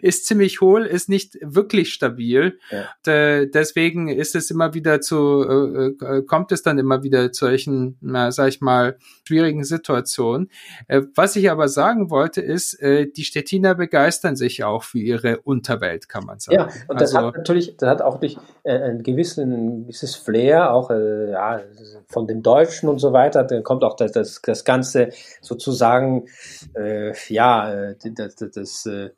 ist 0.00 0.26
ziemlich 0.26 0.60
hohl, 0.60 0.86
ist 0.86 1.08
nicht 1.08 1.36
wirklich 1.40 1.92
stabil. 1.92 2.58
Ja. 2.70 3.12
Äh, 3.12 3.48
deswegen 3.48 4.08
ist 4.08 4.34
es 4.34 4.50
immer 4.50 4.74
wieder 4.74 5.00
zu, 5.00 5.96
äh, 6.00 6.04
äh, 6.04 6.22
kommt 6.22 6.52
es 6.52 6.62
dann 6.62 6.78
immer 6.78 7.02
wieder 7.02 7.32
zu 7.32 7.46
solchen, 7.46 7.96
na, 8.00 8.30
sag 8.30 8.48
ich 8.48 8.60
mal, 8.60 8.96
schwierigen 9.24 9.64
Situationen. 9.64 10.50
Äh, 10.88 11.02
was 11.14 11.36
ich 11.36 11.50
aber 11.50 11.68
sagen 11.68 12.10
wollte, 12.10 12.40
ist, 12.40 12.74
äh, 12.80 13.10
die 13.10 13.24
Stettiner 13.24 13.74
begeistern 13.74 14.36
sich 14.36 14.64
auch 14.64 14.84
für 14.84 14.98
ihre 14.98 15.40
Unterwelt, 15.40 16.08
kann 16.08 16.24
man 16.24 16.38
sagen. 16.38 16.58
Ja, 16.58 16.68
und 16.88 17.00
das 17.00 17.14
also, 17.14 17.28
hat 17.28 17.36
natürlich, 17.36 17.76
das 17.76 17.88
hat 17.88 18.02
auch 18.02 18.20
durch 18.20 18.38
äh, 18.62 18.78
ein, 18.78 19.02
gewissen, 19.02 19.52
ein 19.52 19.82
gewisses 19.82 20.16
Flair, 20.16 20.72
auch 20.72 20.90
ja, 20.90 21.60
von 22.06 22.26
den 22.30 22.42
Deutschen 22.42 22.88
und 22.88 22.98
so 22.98 23.12
weiter. 23.12 23.44
Dann 23.44 23.62
kommt 23.62 23.84
auch 23.84 23.96
das, 23.96 24.12
das, 24.12 24.40
das 24.42 24.64
Ganze 24.64 25.10
sozusagen, 25.40 26.26
äh, 26.74 27.12
ja, 27.28 27.92
das, 28.02 28.34
das, 28.36 28.50
das 28.52 28.86
äh, 28.86 29.10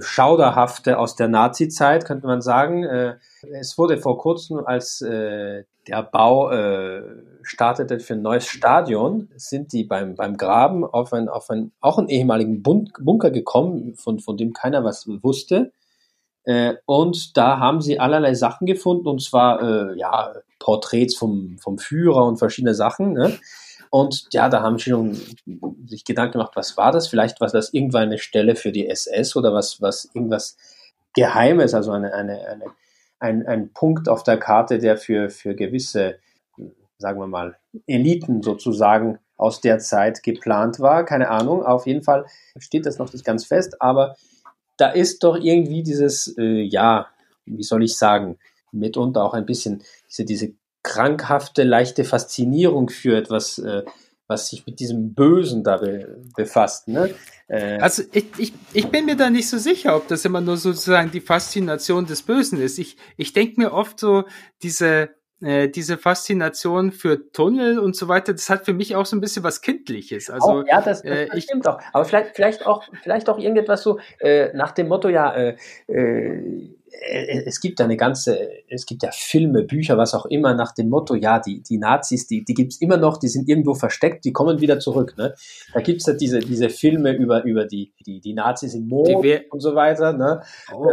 Schauderhafte 0.00 0.98
aus 0.98 1.16
der 1.16 1.28
Nazi-Zeit, 1.28 2.04
könnte 2.04 2.26
man 2.26 2.42
sagen. 2.42 2.84
Äh, 2.84 3.14
es 3.52 3.78
wurde 3.78 3.96
vor 3.98 4.18
kurzem, 4.18 4.58
als 4.64 5.00
äh, 5.00 5.64
der 5.88 6.02
Bau 6.02 6.50
äh, 6.50 7.02
startete 7.42 7.98
für 7.98 8.14
ein 8.14 8.22
neues 8.22 8.46
Stadion, 8.46 9.30
sind 9.36 9.72
die 9.72 9.84
beim, 9.84 10.14
beim 10.14 10.36
Graben 10.36 10.84
auf, 10.84 11.12
ein, 11.12 11.28
auf 11.28 11.50
ein, 11.50 11.72
auch 11.80 11.98
einen 11.98 12.08
ehemaligen 12.08 12.62
Bun 12.62 12.92
Bunker 13.00 13.30
gekommen, 13.30 13.94
von, 13.94 14.20
von 14.20 14.36
dem 14.36 14.52
keiner 14.52 14.84
was 14.84 15.08
wusste. 15.22 15.72
Äh, 16.44 16.74
und 16.86 17.36
da 17.36 17.58
haben 17.58 17.80
sie 17.80 18.00
allerlei 18.00 18.34
Sachen 18.34 18.66
gefunden, 18.66 19.06
und 19.06 19.22
zwar 19.22 19.62
äh, 19.62 19.98
ja, 19.98 20.34
Porträts 20.58 21.16
vom, 21.16 21.58
vom 21.58 21.78
Führer 21.78 22.24
und 22.26 22.38
verschiedene 22.38 22.74
Sachen. 22.74 23.12
Ne? 23.12 23.38
Und 23.90 24.26
ja, 24.32 24.48
da 24.48 24.62
haben 24.62 24.78
sie 24.78 24.90
schon 24.90 25.18
sich 25.86 26.04
Gedanken 26.04 26.32
gemacht, 26.38 26.52
was 26.54 26.76
war 26.76 26.92
das? 26.92 27.08
Vielleicht 27.08 27.40
war 27.40 27.48
das 27.48 27.74
irgendwann 27.74 28.04
eine 28.04 28.18
Stelle 28.18 28.56
für 28.56 28.72
die 28.72 28.88
SS 28.88 29.36
oder 29.36 29.52
was, 29.52 29.82
was 29.82 30.08
irgendwas 30.14 30.56
Geheimes, 31.14 31.74
also 31.74 31.92
eine, 31.92 32.14
eine, 32.14 32.46
eine, 32.46 32.64
ein, 33.18 33.46
ein 33.46 33.72
Punkt 33.72 34.08
auf 34.08 34.22
der 34.22 34.38
Karte, 34.38 34.78
der 34.78 34.96
für, 34.96 35.28
für 35.28 35.54
gewisse, 35.54 36.16
sagen 36.96 37.20
wir 37.20 37.26
mal, 37.26 37.58
Eliten 37.86 38.42
sozusagen 38.42 39.18
aus 39.36 39.60
der 39.60 39.78
Zeit 39.78 40.22
geplant 40.22 40.80
war. 40.80 41.04
Keine 41.04 41.28
Ahnung, 41.28 41.62
auf 41.62 41.86
jeden 41.86 42.02
Fall 42.02 42.24
steht 42.58 42.86
das 42.86 42.98
noch 42.98 43.12
nicht 43.12 43.24
ganz 43.24 43.44
fest, 43.44 43.82
aber 43.82 44.16
da 44.82 44.88
ist 44.88 45.22
doch 45.22 45.36
irgendwie 45.36 45.84
dieses, 45.84 46.36
äh, 46.36 46.62
ja, 46.62 47.06
wie 47.46 47.62
soll 47.62 47.84
ich 47.84 47.96
sagen, 47.96 48.36
mitunter 48.72 49.22
auch 49.22 49.32
ein 49.32 49.46
bisschen 49.46 49.84
diese, 50.10 50.24
diese 50.24 50.54
krankhafte, 50.82 51.62
leichte 51.62 52.02
Faszinierung 52.02 52.88
für 52.88 53.16
etwas, 53.16 53.58
äh, 53.58 53.82
was 54.26 54.48
sich 54.48 54.66
mit 54.66 54.80
diesem 54.80 55.14
Bösen 55.14 55.62
da 55.62 55.76
be 55.76 56.20
befasst. 56.34 56.88
Ne? 56.88 57.14
Äh, 57.46 57.78
also 57.78 58.02
ich, 58.10 58.26
ich, 58.38 58.52
ich 58.72 58.88
bin 58.88 59.04
mir 59.06 59.14
da 59.14 59.30
nicht 59.30 59.48
so 59.48 59.56
sicher, 59.56 59.94
ob 59.94 60.08
das 60.08 60.24
immer 60.24 60.40
nur 60.40 60.56
sozusagen 60.56 61.12
die 61.12 61.20
Faszination 61.20 62.06
des 62.06 62.22
Bösen 62.22 62.60
ist. 62.60 62.80
Ich, 62.80 62.96
ich 63.16 63.32
denke 63.32 63.60
mir 63.60 63.72
oft 63.72 64.00
so, 64.00 64.24
diese, 64.64 65.10
äh, 65.42 65.68
diese 65.68 65.98
Faszination 65.98 66.92
für 66.92 67.32
Tunnel 67.32 67.78
und 67.78 67.96
so 67.96 68.08
weiter, 68.08 68.32
das 68.32 68.48
hat 68.48 68.64
für 68.64 68.72
mich 68.72 68.96
auch 68.96 69.06
so 69.06 69.16
ein 69.16 69.20
bisschen 69.20 69.42
was 69.42 69.60
Kindliches. 69.60 70.30
Also, 70.30 70.60
oh, 70.60 70.64
ja, 70.66 70.80
das, 70.80 71.02
das, 71.02 71.10
äh, 71.10 71.28
das 71.28 71.44
stimmt 71.44 71.66
auch. 71.66 71.80
Aber 71.92 72.04
vielleicht, 72.04 72.36
vielleicht 72.36 72.66
auch, 72.66 72.84
vielleicht 73.02 73.28
auch 73.28 73.38
irgendetwas 73.38 73.82
so 73.82 73.98
äh, 74.20 74.52
nach 74.54 74.72
dem 74.72 74.88
Motto, 74.88 75.08
ja, 75.08 75.34
äh, 75.34 75.56
äh, 75.88 76.70
es 77.00 77.60
gibt 77.60 77.80
ja 77.80 77.86
eine 77.86 77.96
ganze, 77.96 78.38
es 78.68 78.86
gibt 78.86 79.02
ja 79.02 79.10
Filme, 79.12 79.62
Bücher, 79.62 79.96
was 79.96 80.14
auch 80.14 80.26
immer, 80.26 80.54
nach 80.54 80.72
dem 80.72 80.88
Motto, 80.88 81.14
ja, 81.14 81.38
die, 81.38 81.62
die 81.62 81.78
Nazis, 81.78 82.26
die, 82.26 82.44
die 82.44 82.54
gibt's 82.54 82.80
immer 82.80 82.96
noch, 82.96 83.16
die 83.16 83.28
sind 83.28 83.48
irgendwo 83.48 83.74
versteckt, 83.74 84.24
die 84.24 84.32
kommen 84.32 84.60
wieder 84.60 84.78
zurück. 84.78 85.14
Ne? 85.16 85.34
Da 85.72 85.80
gibt's 85.80 86.06
ja 86.06 86.12
diese, 86.12 86.40
diese 86.40 86.68
Filme 86.68 87.12
über, 87.12 87.44
über 87.44 87.64
die, 87.64 87.92
die, 88.06 88.20
die 88.20 88.34
Nazis 88.34 88.74
im 88.74 88.88
Mond 88.88 89.24
und 89.50 89.60
so 89.60 89.74
weiter. 89.74 90.12
Ne? 90.12 90.42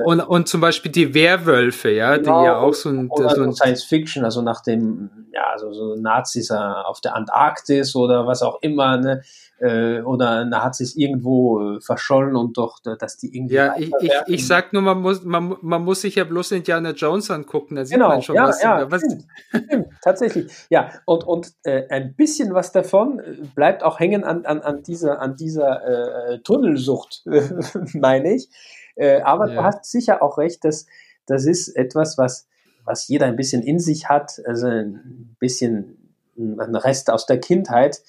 Und, 0.06 0.22
und 0.22 0.48
zum 0.48 0.62
Beispiel 0.62 0.92
die 0.92 1.14
Werwölfe, 1.14 1.92
ja, 1.92 2.18
genau, 2.18 2.40
die 2.40 2.46
ja 2.46 2.58
auch 2.60 2.74
so 2.74 2.90
ein, 2.90 3.10
so 3.16 3.44
ein 3.44 3.54
Science 3.54 3.84
Fiction, 3.84 4.24
also 4.24 4.42
nach 4.42 4.62
dem, 4.62 5.10
ja, 5.34 5.58
so, 5.58 5.74
so 5.74 5.96
Nazis 5.96 6.50
auf 6.52 7.02
der 7.02 7.16
Antarktis 7.16 7.96
oder 7.96 8.26
was 8.26 8.42
auch 8.42 8.60
immer, 8.62 8.98
ne? 8.98 9.22
Äh, 9.60 10.02
oder 10.02 10.46
Nazis 10.46 10.96
irgendwo 10.96 11.76
äh, 11.76 11.82
verschollen 11.82 12.36
und 12.36 12.58
doch, 12.58 12.80
dass 12.80 13.18
die 13.18 13.36
irgendwie. 13.36 13.56
Ja, 13.56 13.76
ich, 13.78 13.92
ich, 14.02 14.12
ich 14.28 14.48
sag 14.48 14.74
nur, 14.74 14.82
man 14.82 15.02
muss, 15.02 15.24
man, 15.24 15.58
man 15.62 15.84
muss 15.84 16.02
sich 16.02 16.16
ja 16.16 16.24
bloß 16.24 16.52
Indiana 16.52 16.92
Jones 16.92 17.30
angucken, 17.30 17.76
da 17.76 17.86
sieht 17.86 17.96
genau, 17.96 18.10
man 18.10 18.22
schon 18.22 18.36
ja, 18.36 18.48
was. 18.48 18.62
Ja, 18.62 18.90
was 18.92 19.02
stimmt, 19.02 19.26
stimmt, 19.66 19.88
tatsächlich. 20.02 20.52
Ja, 20.70 20.92
und, 21.06 21.26
und 21.26 21.54
äh, 21.64 21.88
ein 21.90 22.16
bisschen 22.16 22.54
was 22.54 22.72
davon 22.72 23.20
äh, 23.20 23.46
bleibt 23.56 23.84
auch 23.84 24.00
hängen 24.00 24.24
an, 24.24 24.46
an, 24.46 24.62
an 24.62 24.84
dieser, 24.84 25.22
an 25.22 25.36
dieser 25.36 26.34
äh, 26.34 26.40
Tunnelsucht, 26.40 27.24
meine 27.94 28.36
ich. 28.36 28.50
Äh, 28.96 29.22
aber 29.22 29.50
ja. 29.50 29.56
du 29.56 29.64
hast 29.64 29.86
sicher 29.86 30.22
auch 30.22 30.38
recht, 30.38 30.64
dass 30.66 30.86
das 31.26 31.46
ist 31.46 31.70
etwas, 31.70 32.18
was, 32.18 32.48
was 32.86 33.08
jeder 33.08 33.28
ein 33.28 33.36
bisschen 33.36 33.62
in 33.62 33.80
sich 33.80 34.10
hat, 34.10 34.42
also 34.46 34.68
ein 34.68 35.36
bisschen 35.40 35.98
ein 36.38 36.76
Rest 36.76 37.12
aus 37.12 37.26
der 37.26 37.40
Kindheit, 37.40 38.02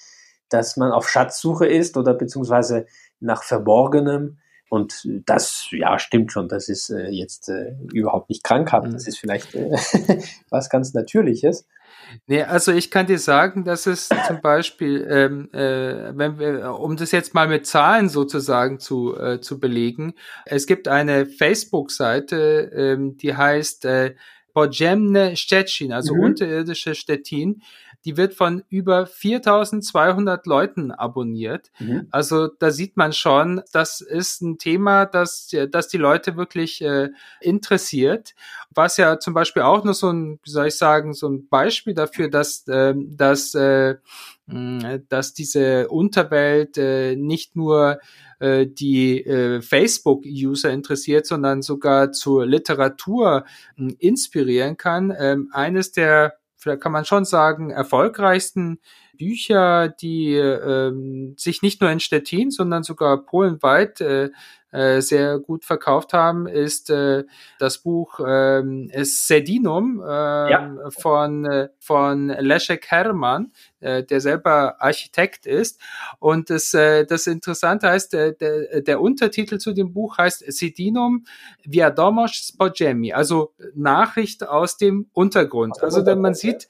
dass 0.50 0.76
man 0.76 0.92
auf 0.92 1.08
Schatzsuche 1.08 1.66
ist 1.66 1.96
oder 1.96 2.14
beziehungsweise 2.14 2.86
nach 3.20 3.42
Verborgenem. 3.42 4.38
Und 4.68 5.02
das, 5.26 5.66
ja, 5.72 5.98
stimmt 5.98 6.30
schon. 6.30 6.48
Das 6.48 6.68
ist 6.68 6.90
äh, 6.90 7.08
jetzt 7.08 7.48
äh, 7.48 7.74
überhaupt 7.92 8.28
nicht 8.30 8.44
krankhaft. 8.44 8.86
Mhm. 8.86 8.92
Das 8.92 9.08
ist 9.08 9.18
vielleicht 9.18 9.54
äh, 9.56 9.76
was 10.50 10.70
ganz 10.70 10.94
Natürliches. 10.94 11.66
Nee, 12.26 12.42
also 12.42 12.72
ich 12.72 12.90
kann 12.90 13.06
dir 13.06 13.18
sagen, 13.18 13.64
dass 13.64 13.86
es 13.86 14.08
zum 14.26 14.40
Beispiel, 14.40 15.06
ähm, 15.10 15.48
äh, 15.52 16.16
wenn 16.16 16.38
wir, 16.38 16.78
um 16.78 16.96
das 16.96 17.12
jetzt 17.12 17.34
mal 17.34 17.48
mit 17.48 17.66
Zahlen 17.66 18.08
sozusagen 18.08 18.78
zu, 18.78 19.16
äh, 19.16 19.40
zu 19.40 19.58
belegen, 19.58 20.14
es 20.46 20.66
gibt 20.66 20.88
eine 20.88 21.26
Facebook-Seite, 21.26 22.70
ähm, 22.74 23.16
die 23.16 23.36
heißt 23.36 23.84
äh, 23.84 24.14
Podziemne 24.52 25.36
Szczecin, 25.36 25.92
also 25.92 26.14
mhm. 26.14 26.20
unterirdische 26.20 26.94
Stettin 26.94 27.62
die 28.04 28.16
wird 28.16 28.34
von 28.34 28.62
über 28.68 29.06
4200 29.06 30.46
Leuten 30.46 30.90
abonniert. 30.90 31.70
Mhm. 31.78 32.06
Also 32.10 32.48
da 32.48 32.70
sieht 32.70 32.96
man 32.96 33.12
schon, 33.12 33.62
das 33.72 34.00
ist 34.00 34.40
ein 34.40 34.58
Thema, 34.58 35.06
das, 35.06 35.54
das 35.70 35.88
die 35.88 35.98
Leute 35.98 36.36
wirklich 36.36 36.82
äh, 36.82 37.10
interessiert. 37.40 38.34
Was 38.74 38.96
ja 38.96 39.18
zum 39.18 39.34
Beispiel 39.34 39.62
auch 39.62 39.84
nur 39.84 39.94
so 39.94 40.10
ein, 40.10 40.38
wie 40.42 40.50
soll 40.50 40.68
ich 40.68 40.76
sagen, 40.76 41.12
so 41.12 41.28
ein 41.28 41.48
Beispiel 41.48 41.94
dafür, 41.94 42.30
dass, 42.30 42.66
äh, 42.68 42.94
dass, 42.96 43.54
äh, 43.54 43.96
dass 45.08 45.34
diese 45.34 45.88
Unterwelt 45.88 46.78
äh, 46.78 47.16
nicht 47.16 47.54
nur 47.54 48.00
äh, 48.40 48.66
die 48.66 49.22
äh, 49.24 49.60
Facebook-User 49.60 50.70
interessiert, 50.70 51.26
sondern 51.26 51.60
sogar 51.60 52.12
zur 52.12 52.46
Literatur 52.46 53.44
äh, 53.76 53.92
inspirieren 53.98 54.78
kann. 54.78 55.14
Ähm, 55.16 55.50
eines 55.52 55.92
der 55.92 56.39
vielleicht 56.60 56.82
kann 56.82 56.92
man 56.92 57.04
schon 57.04 57.24
sagen, 57.24 57.70
erfolgreichsten 57.70 58.80
Bücher, 59.18 59.88
die 59.88 60.34
ähm, 60.34 61.34
sich 61.36 61.62
nicht 61.62 61.80
nur 61.80 61.90
in 61.90 62.00
Stettin, 62.00 62.50
sondern 62.50 62.82
sogar 62.82 63.24
polenweit 63.24 64.00
äh, 64.00 64.30
äh, 64.72 65.00
sehr 65.00 65.38
gut 65.38 65.64
verkauft 65.64 66.12
haben, 66.12 66.46
ist 66.46 66.90
äh, 66.90 67.24
das 67.58 67.78
Buch 67.78 68.20
äh, 68.20 68.62
Sedinum 69.02 70.00
äh, 70.00 70.06
ja. 70.06 70.76
von, 70.90 71.44
äh, 71.44 71.68
von 71.78 72.28
Leszek 72.28 72.86
Herrmann, 72.88 73.52
äh, 73.80 74.02
der 74.02 74.20
selber 74.20 74.80
Architekt 74.80 75.46
ist. 75.46 75.80
Und 76.18 76.50
das, 76.50 76.72
äh, 76.74 77.04
das 77.04 77.26
Interessante 77.26 77.88
heißt, 77.88 78.12
der, 78.12 78.32
der, 78.32 78.82
der 78.82 79.00
Untertitel 79.00 79.58
zu 79.58 79.72
dem 79.72 79.92
Buch 79.92 80.18
heißt 80.18 80.44
Sedinum 80.52 81.24
Viadomos 81.64 82.32
Spogemi, 82.32 83.12
also 83.12 83.52
Nachricht 83.74 84.46
aus 84.46 84.76
dem 84.76 85.08
Untergrund. 85.12 85.82
Also 85.82 86.02
man 86.16 86.34
sieht, 86.34 86.68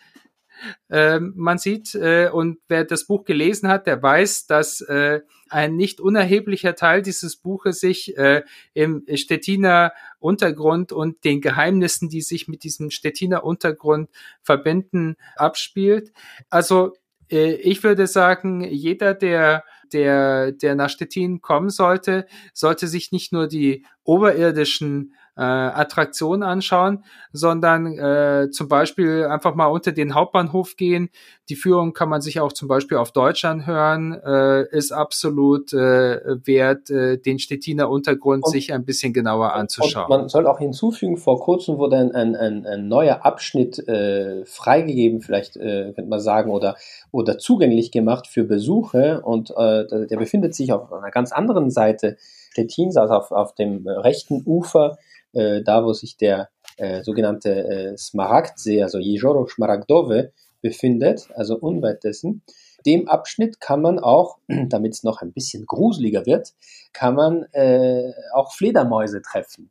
äh, 0.89 1.19
man 1.21 1.59
sieht, 1.59 1.95
äh, 1.95 2.31
und 2.33 2.59
wer 2.69 2.85
das 2.85 3.07
Buch 3.07 3.25
gelesen 3.25 3.69
hat, 3.69 3.87
der 3.87 4.03
weiß, 4.03 4.47
dass 4.47 4.81
äh, 4.83 5.21
ein 5.49 5.77
nicht 5.77 6.01
unerheblicher 6.01 6.75
Teil 6.75 7.03
dieses 7.03 7.37
Buches 7.37 7.81
sich 7.81 8.17
äh, 8.17 8.43
im 8.75 9.05
Stettiner 9.15 9.93
Untergrund 10.19 10.93
und 10.93 11.25
den 11.25 11.41
Geheimnissen, 11.41 12.09
die 12.09 12.23
sich 12.23 12.49
mit 12.49 12.63
diesem 12.65 12.91
Stettiner 12.91 13.45
Untergrund 13.45 14.11
verbinden, 14.43 15.17
abspielt. 15.37 16.13
Also 16.51 16.93
äh, 17.31 17.55
ich 17.55 17.83
würde 17.83 18.07
sagen, 18.07 18.63
jeder, 18.63 19.15
der 19.15 19.65
der, 19.93 20.53
der 20.53 20.75
nach 20.75 20.91
Stettin 20.91 21.41
kommen 21.41 21.71
sollte, 21.71 22.27
sollte 22.53 22.87
sich 22.87 23.13
nicht 23.13 23.33
nur 23.33 23.49
die 23.49 23.85
oberirdischen 24.05 25.15
äh, 25.37 25.43
Attraktion 25.43 26.43
anschauen, 26.43 27.05
sondern 27.33 27.87
äh, 27.99 28.51
zum 28.51 28.69
Beispiel 28.69 29.25
einfach 29.25 29.55
mal 29.55 29.67
unter 29.67 29.93
den 29.93 30.15
Hauptbahnhof 30.15 30.77
gehen. 30.77 31.11
Die 31.49 31.57
Führung 31.57 31.93
kann 31.93 32.09
man 32.09 32.21
sich 32.21 32.41
auch 32.41 32.53
zum 32.53 32.69
Beispiel 32.69 32.99
auf 32.99 33.13
Deutsch 33.13 33.45
anhören, 33.45 34.13
äh, 34.13 34.69
ist 34.77 34.93
absolut 34.93 35.73
äh, 35.73 36.21
wert, 36.47 36.91
äh, 36.91 37.19
den 37.19 37.39
Stettiner 37.39 37.89
Untergrund 37.89 38.45
und, 38.45 38.51
sich 38.51 38.73
ein 38.73 38.85
bisschen 38.85 39.13
genauer 39.13 39.53
anzuschauen. 39.55 40.07
man 40.09 40.29
soll 40.29 40.47
auch 40.47 40.59
hinzufügen, 40.59 41.17
vor 41.17 41.41
kurzem 41.41 41.79
wurde 41.79 41.97
ein, 41.97 42.13
ein, 42.13 42.37
ein, 42.37 42.67
ein 42.67 42.89
neuer 42.89 43.25
Abschnitt 43.25 43.79
äh, 43.89 44.45
freigegeben, 44.45 45.21
vielleicht 45.21 45.57
äh, 45.57 45.93
könnte 45.95 46.11
man 46.11 46.21
sagen, 46.21 46.51
oder, 46.51 46.77
oder 47.11 47.39
zugänglich 47.39 47.91
gemacht 47.93 48.27
für 48.27 48.45
Besuche 48.45 49.23
und 49.23 49.51
äh, 49.51 50.07
der 50.07 50.17
befindet 50.17 50.55
sich 50.55 50.73
auf 50.73 50.93
einer 50.93 51.11
ganz 51.11 51.33
anderen 51.33 51.71
Seite 51.71 52.17
Stettins, 52.51 52.97
also 52.97 53.15
auf, 53.15 53.31
auf 53.31 53.55
dem 53.55 53.87
rechten 53.87 54.43
Ufer 54.45 54.99
äh, 55.33 55.63
da 55.63 55.85
wo 55.85 55.93
sich 55.93 56.17
der 56.17 56.49
äh, 56.77 57.03
sogenannte 57.03 57.51
äh, 57.51 57.97
Smaragdsee, 57.97 58.83
also 58.83 58.99
Jezioro 58.99 59.47
Szmaragdowe, 59.47 60.33
befindet, 60.63 61.29
also 61.35 61.57
unweit 61.59 62.05
dessen. 62.05 62.43
Dem 62.87 63.09
Abschnitt 63.09 63.61
kann 63.61 63.83
man 63.83 63.99
auch, 63.99 64.39
damit 64.49 64.95
es 64.95 65.03
noch 65.03 65.21
ein 65.21 65.33
bisschen 65.33 65.67
gruseliger 65.67 66.27
wird, 66.27 66.55
kann 66.93 67.15
man 67.15 67.45
äh, 67.53 68.13
auch 68.33 68.53
Fledermäuse 68.53 69.23
treffen. 69.23 69.71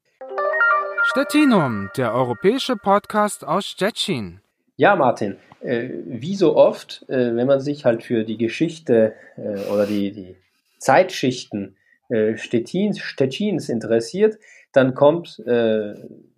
Stettinum, 1.04 1.90
der 1.98 2.14
europäische 2.14 2.76
Podcast 2.76 3.44
aus 3.44 3.66
Stettin. 3.66 4.42
Ja, 4.76 4.96
Martin, 4.96 5.38
äh, 5.62 5.90
wie 6.06 6.36
so 6.36 6.56
oft, 6.56 7.06
äh, 7.10 7.36
wenn 7.36 7.48
man 7.48 7.60
sich 7.60 7.86
halt 7.86 8.04
für 8.04 8.24
die 8.24 8.38
Geschichte 8.38 9.14
oder 9.74 9.86
die, 9.86 10.12
die 10.12 10.36
Zeitschichten 10.78 11.76
Stettins, 12.36 13.00
Stettins 13.00 13.70
interessiert, 13.70 14.40
dann 14.72 14.94
kommt 14.94 15.40
äh, 15.40 15.96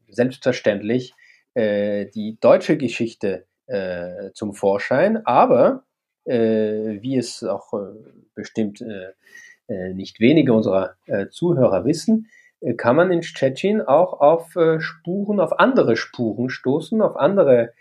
selbstverständlich 0.10 1.14
äh, 1.54 2.06
die 2.08 2.38
deutsche 2.40 2.78
Geschichte 2.78 3.46
äh, 3.68 4.32
zum 4.34 4.54
Vorschein, 4.54 5.26
aber 5.26 5.84
äh, 6.26 7.02
wie 7.02 7.18
es 7.18 7.44
auch 7.44 7.74
äh, 7.74 7.94
bestimmt 8.36 8.82
äh, 8.82 9.94
nicht 9.94 10.20
wenige 10.20 10.52
unserer 10.52 10.96
Zuhörer 11.30 11.86
wissen, 11.86 12.28
kann 12.76 12.98
man 12.98 13.10
in 13.10 13.22
Tschetschen 13.22 13.82
auch 13.82 14.20
auf 14.20 14.54
Spuren, 14.80 15.40
auf 15.40 15.58
andere 15.60 15.96
Spuren 15.96 16.50
stoßen, 16.50 17.02
auf 17.02 17.16
andere 17.16 17.72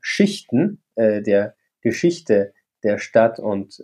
Schichten 0.00 0.80
der 0.96 1.54
Geschichte 1.80 2.52
der 2.84 2.98
Stadt 2.98 3.40
und 3.40 3.82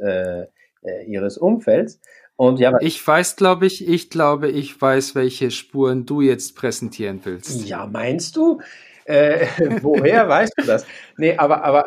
ihres 1.04 1.36
Umfelds. 1.36 2.00
Und 2.36 2.58
ja, 2.58 2.72
ich 2.80 3.04
weiß, 3.04 3.36
glaube 3.36 3.66
ich, 3.66 3.88
ich 3.88 4.10
glaube, 4.10 4.50
ich 4.50 4.80
weiß, 4.80 5.14
welche 5.14 5.50
Spuren 5.50 6.04
du 6.04 6.20
jetzt 6.20 6.54
präsentieren 6.54 7.20
willst. 7.24 7.66
Ja, 7.66 7.86
meinst 7.86 8.36
du? 8.36 8.60
Äh, 9.06 9.46
woher 9.82 10.28
weißt 10.28 10.52
du 10.58 10.66
das? 10.66 10.84
Nee, 11.16 11.36
aber, 11.36 11.64
aber 11.64 11.86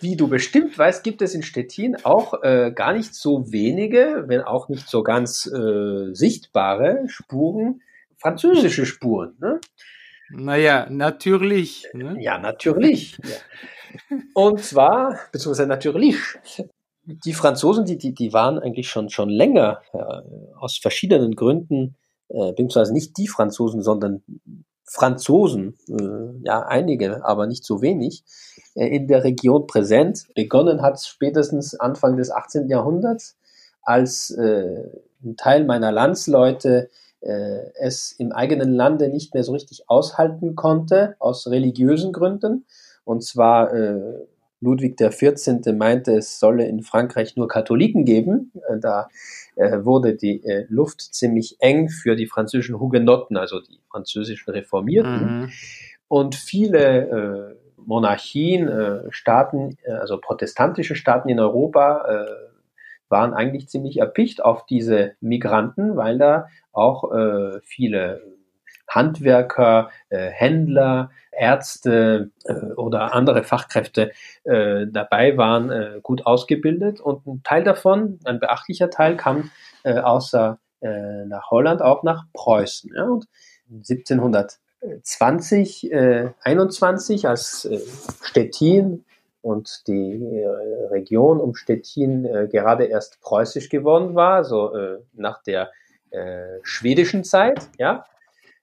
wie 0.00 0.16
du 0.16 0.28
bestimmt 0.28 0.78
weißt, 0.78 1.02
gibt 1.02 1.22
es 1.22 1.34
in 1.34 1.42
Stettin 1.42 1.96
auch 2.04 2.42
äh, 2.42 2.70
gar 2.72 2.92
nicht 2.92 3.14
so 3.14 3.50
wenige, 3.50 4.24
wenn 4.26 4.42
auch 4.42 4.68
nicht 4.68 4.88
so 4.88 5.02
ganz 5.02 5.46
äh, 5.46 6.12
sichtbare 6.12 7.04
Spuren, 7.08 7.82
französische 8.16 8.86
Spuren. 8.86 9.36
Ne? 9.40 9.60
Naja, 10.30 10.86
natürlich. 10.90 11.88
Ne? 11.94 12.16
Ja, 12.20 12.38
natürlich. 12.38 13.18
Ja. 13.24 14.18
Und 14.34 14.60
zwar, 14.60 15.18
beziehungsweise 15.32 15.66
natürlich, 15.66 16.18
die 17.08 17.32
Franzosen, 17.32 17.84
die, 17.84 17.96
die, 17.96 18.14
die 18.14 18.32
waren 18.32 18.58
eigentlich 18.58 18.88
schon, 18.88 19.08
schon 19.08 19.30
länger 19.30 19.80
äh, 19.92 19.98
aus 20.58 20.76
verschiedenen 20.76 21.34
Gründen, 21.34 21.96
äh, 22.28 22.50
beziehungsweise 22.50 22.92
nicht 22.92 23.16
die 23.16 23.28
Franzosen, 23.28 23.82
sondern 23.82 24.22
Franzosen, 24.84 25.78
äh, 25.88 26.44
ja 26.44 26.60
einige, 26.66 27.24
aber 27.24 27.46
nicht 27.46 27.64
so 27.64 27.80
wenig, 27.80 28.24
äh, 28.74 28.86
in 28.86 29.08
der 29.08 29.24
Region 29.24 29.66
präsent. 29.66 30.26
Begonnen 30.34 30.82
hat 30.82 31.00
spätestens 31.00 31.74
Anfang 31.74 32.16
des 32.16 32.30
18. 32.30 32.68
Jahrhunderts, 32.68 33.36
als 33.82 34.30
äh, 34.30 34.84
ein 35.24 35.36
Teil 35.36 35.64
meiner 35.64 35.92
Landsleute 35.92 36.90
äh, 37.20 37.70
es 37.80 38.12
im 38.12 38.32
eigenen 38.32 38.74
Lande 38.74 39.08
nicht 39.08 39.34
mehr 39.34 39.44
so 39.44 39.52
richtig 39.52 39.88
aushalten 39.88 40.54
konnte, 40.54 41.16
aus 41.18 41.46
religiösen 41.48 42.12
Gründen. 42.12 42.66
Und 43.04 43.24
zwar 43.24 43.72
äh, 43.72 44.26
Ludwig 44.60 44.96
XIV. 44.96 45.72
meinte, 45.76 46.12
es 46.12 46.38
solle 46.38 46.66
in 46.66 46.82
Frankreich 46.82 47.36
nur 47.36 47.48
Katholiken 47.48 48.04
geben. 48.04 48.52
Äh, 48.68 48.78
da 48.80 49.08
äh, 49.56 49.84
wurde 49.84 50.14
die 50.14 50.44
äh, 50.44 50.66
Luft 50.68 51.00
ziemlich 51.00 51.56
eng 51.60 51.88
für 51.88 52.16
die 52.16 52.26
französischen 52.26 52.80
Hugenotten, 52.80 53.36
also 53.36 53.60
die 53.60 53.80
französischen 53.90 54.50
Reformierten. 54.50 55.40
Mhm. 55.40 55.50
Und 56.08 56.34
viele 56.36 57.54
Monarchien, 57.76 58.70
Staaten, 59.10 59.76
also 59.86 60.18
protestantische 60.18 60.94
Staaten 60.94 61.28
in 61.28 61.38
Europa, 61.38 62.06
waren 63.10 63.34
eigentlich 63.34 63.68
ziemlich 63.68 63.98
erpicht 63.98 64.42
auf 64.42 64.64
diese 64.64 65.16
Migranten, 65.20 65.96
weil 65.98 66.16
da 66.16 66.48
auch 66.72 67.12
viele 67.62 68.22
Handwerker, 68.88 69.90
äh, 70.08 70.28
Händler, 70.28 71.10
Ärzte 71.30 72.30
äh, 72.44 72.52
oder 72.74 73.14
andere 73.14 73.44
Fachkräfte 73.44 74.12
äh, 74.44 74.86
dabei 74.88 75.36
waren, 75.36 75.70
äh, 75.70 76.00
gut 76.02 76.26
ausgebildet. 76.26 77.00
Und 77.00 77.26
ein 77.26 77.42
Teil 77.44 77.64
davon, 77.64 78.18
ein 78.24 78.40
beachtlicher 78.40 78.90
Teil, 78.90 79.16
kam 79.16 79.50
äh, 79.84 79.98
außer 79.98 80.58
äh, 80.80 81.24
nach 81.26 81.50
Holland 81.50 81.82
auch 81.82 82.02
nach 82.02 82.24
Preußen. 82.32 82.92
Ja? 82.94 83.04
Und 83.04 83.26
1720, 83.70 85.92
äh, 85.92 86.30
21, 86.42 87.28
als 87.28 87.64
äh, 87.64 87.78
Stettin 88.22 89.04
und 89.42 89.86
die 89.86 90.14
äh, 90.14 90.48
Region 90.90 91.40
um 91.40 91.54
Stettin 91.54 92.24
äh, 92.24 92.48
gerade 92.50 92.84
erst 92.84 93.20
preußisch 93.20 93.68
geworden 93.68 94.14
war, 94.14 94.44
so 94.44 94.74
äh, 94.74 95.00
nach 95.12 95.42
der 95.42 95.70
äh, 96.10 96.58
schwedischen 96.62 97.24
Zeit, 97.24 97.68
ja, 97.78 98.06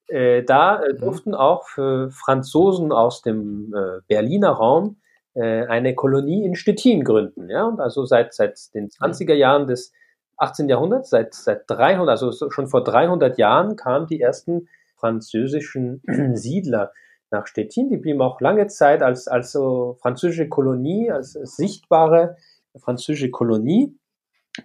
äh, 0.07 0.43
da 0.43 0.81
äh, 0.81 0.93
mhm. 0.93 0.97
durften 0.97 1.35
auch 1.35 1.67
für 1.67 2.11
Franzosen 2.11 2.91
aus 2.91 3.21
dem 3.21 3.73
äh, 3.73 4.01
Berliner 4.07 4.51
Raum 4.51 4.97
äh, 5.33 5.65
eine 5.65 5.95
Kolonie 5.95 6.45
in 6.45 6.55
Stettin 6.55 7.03
gründen. 7.03 7.49
Ja? 7.49 7.65
Und 7.65 7.79
also 7.79 8.05
seit, 8.05 8.33
seit 8.33 8.73
den 8.73 8.89
20er 8.89 9.33
Jahren 9.33 9.67
des 9.67 9.93
18. 10.37 10.69
Jahrhunderts, 10.69 11.09
seit, 11.09 11.33
seit 11.33 11.63
300, 11.67 12.09
also 12.09 12.49
schon 12.49 12.67
vor 12.67 12.83
300 12.83 13.37
Jahren 13.37 13.75
kamen 13.75 14.07
die 14.07 14.21
ersten 14.21 14.67
französischen 14.95 16.01
Siedler 16.35 16.91
nach 17.31 17.47
Stettin. 17.47 17.89
Die 17.89 17.97
blieben 17.97 18.21
auch 18.21 18.41
lange 18.41 18.67
Zeit 18.67 19.01
als, 19.01 19.27
als 19.27 19.51
so 19.51 19.97
französische 20.01 20.49
Kolonie, 20.49 21.09
als 21.09 21.33
sichtbare 21.33 22.37
französische 22.77 23.31
Kolonie, 23.31 23.97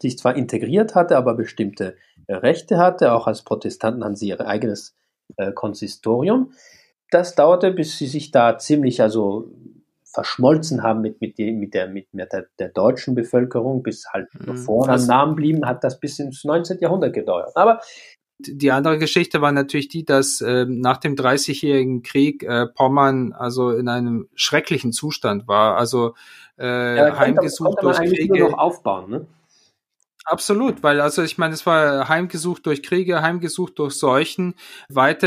die 0.02 0.10
sich 0.10 0.18
zwar 0.18 0.36
integriert 0.36 0.94
hatte, 0.94 1.16
aber 1.16 1.34
bestimmte 1.34 1.96
Rechte 2.28 2.78
hatte. 2.78 3.12
Auch 3.12 3.26
als 3.26 3.42
Protestanten 3.42 4.04
haben 4.04 4.16
sie 4.16 4.28
ihr 4.28 4.40
eigenes 4.40 4.96
äh, 5.36 5.52
Konsistorium. 5.52 6.52
Das 7.10 7.34
dauerte, 7.34 7.72
bis 7.72 7.98
sie 7.98 8.06
sich 8.06 8.30
da 8.30 8.58
ziemlich 8.58 9.02
also 9.02 9.50
verschmolzen 10.12 10.82
haben 10.82 11.02
mit, 11.02 11.20
mit, 11.20 11.38
die, 11.38 11.52
mit, 11.52 11.74
der, 11.74 11.88
mit, 11.88 12.08
der, 12.12 12.46
der, 12.58 12.68
deutschen 12.68 13.14
Bevölkerung, 13.14 13.82
bis 13.82 14.06
halt 14.12 14.28
mhm. 14.34 14.56
vorne 14.56 14.94
am 14.94 15.06
Namen 15.06 15.36
blieben, 15.36 15.66
hat 15.66 15.84
das 15.84 16.00
bis 16.00 16.18
ins 16.18 16.44
19. 16.44 16.78
Jahrhundert 16.80 17.12
gedauert. 17.12 17.56
Aber 17.56 17.80
die 18.40 18.72
andere 18.72 18.98
Geschichte 18.98 19.40
war 19.40 19.52
natürlich 19.52 19.88
die, 19.88 20.04
dass 20.04 20.40
äh, 20.40 20.64
nach 20.66 20.96
dem 20.96 21.14
Dreißigjährigen 21.14 22.02
Krieg 22.02 22.42
äh, 22.42 22.66
Pommern 22.66 23.32
also 23.32 23.70
in 23.70 23.88
einem 23.88 24.28
schrecklichen 24.34 24.92
Zustand 24.92 25.46
war, 25.46 25.76
also 25.76 26.14
äh, 26.58 26.96
ja, 26.96 27.18
heimgesucht 27.18 27.78
konnte, 27.78 27.98
konnte 27.98 28.00
durch 28.00 28.18
Kriege. 28.18 28.38
Nur 28.40 28.50
noch 28.50 28.58
aufbauen, 28.58 29.10
ne? 29.10 29.26
Absolut, 30.30 30.84
weil 30.84 31.00
also 31.00 31.22
ich 31.24 31.38
meine, 31.38 31.54
es 31.54 31.66
war 31.66 32.08
heimgesucht 32.08 32.64
durch 32.64 32.84
Kriege, 32.84 33.20
heimgesucht 33.20 33.80
durch 33.80 33.94
Seuchen, 33.94 34.54
weite 34.88 35.26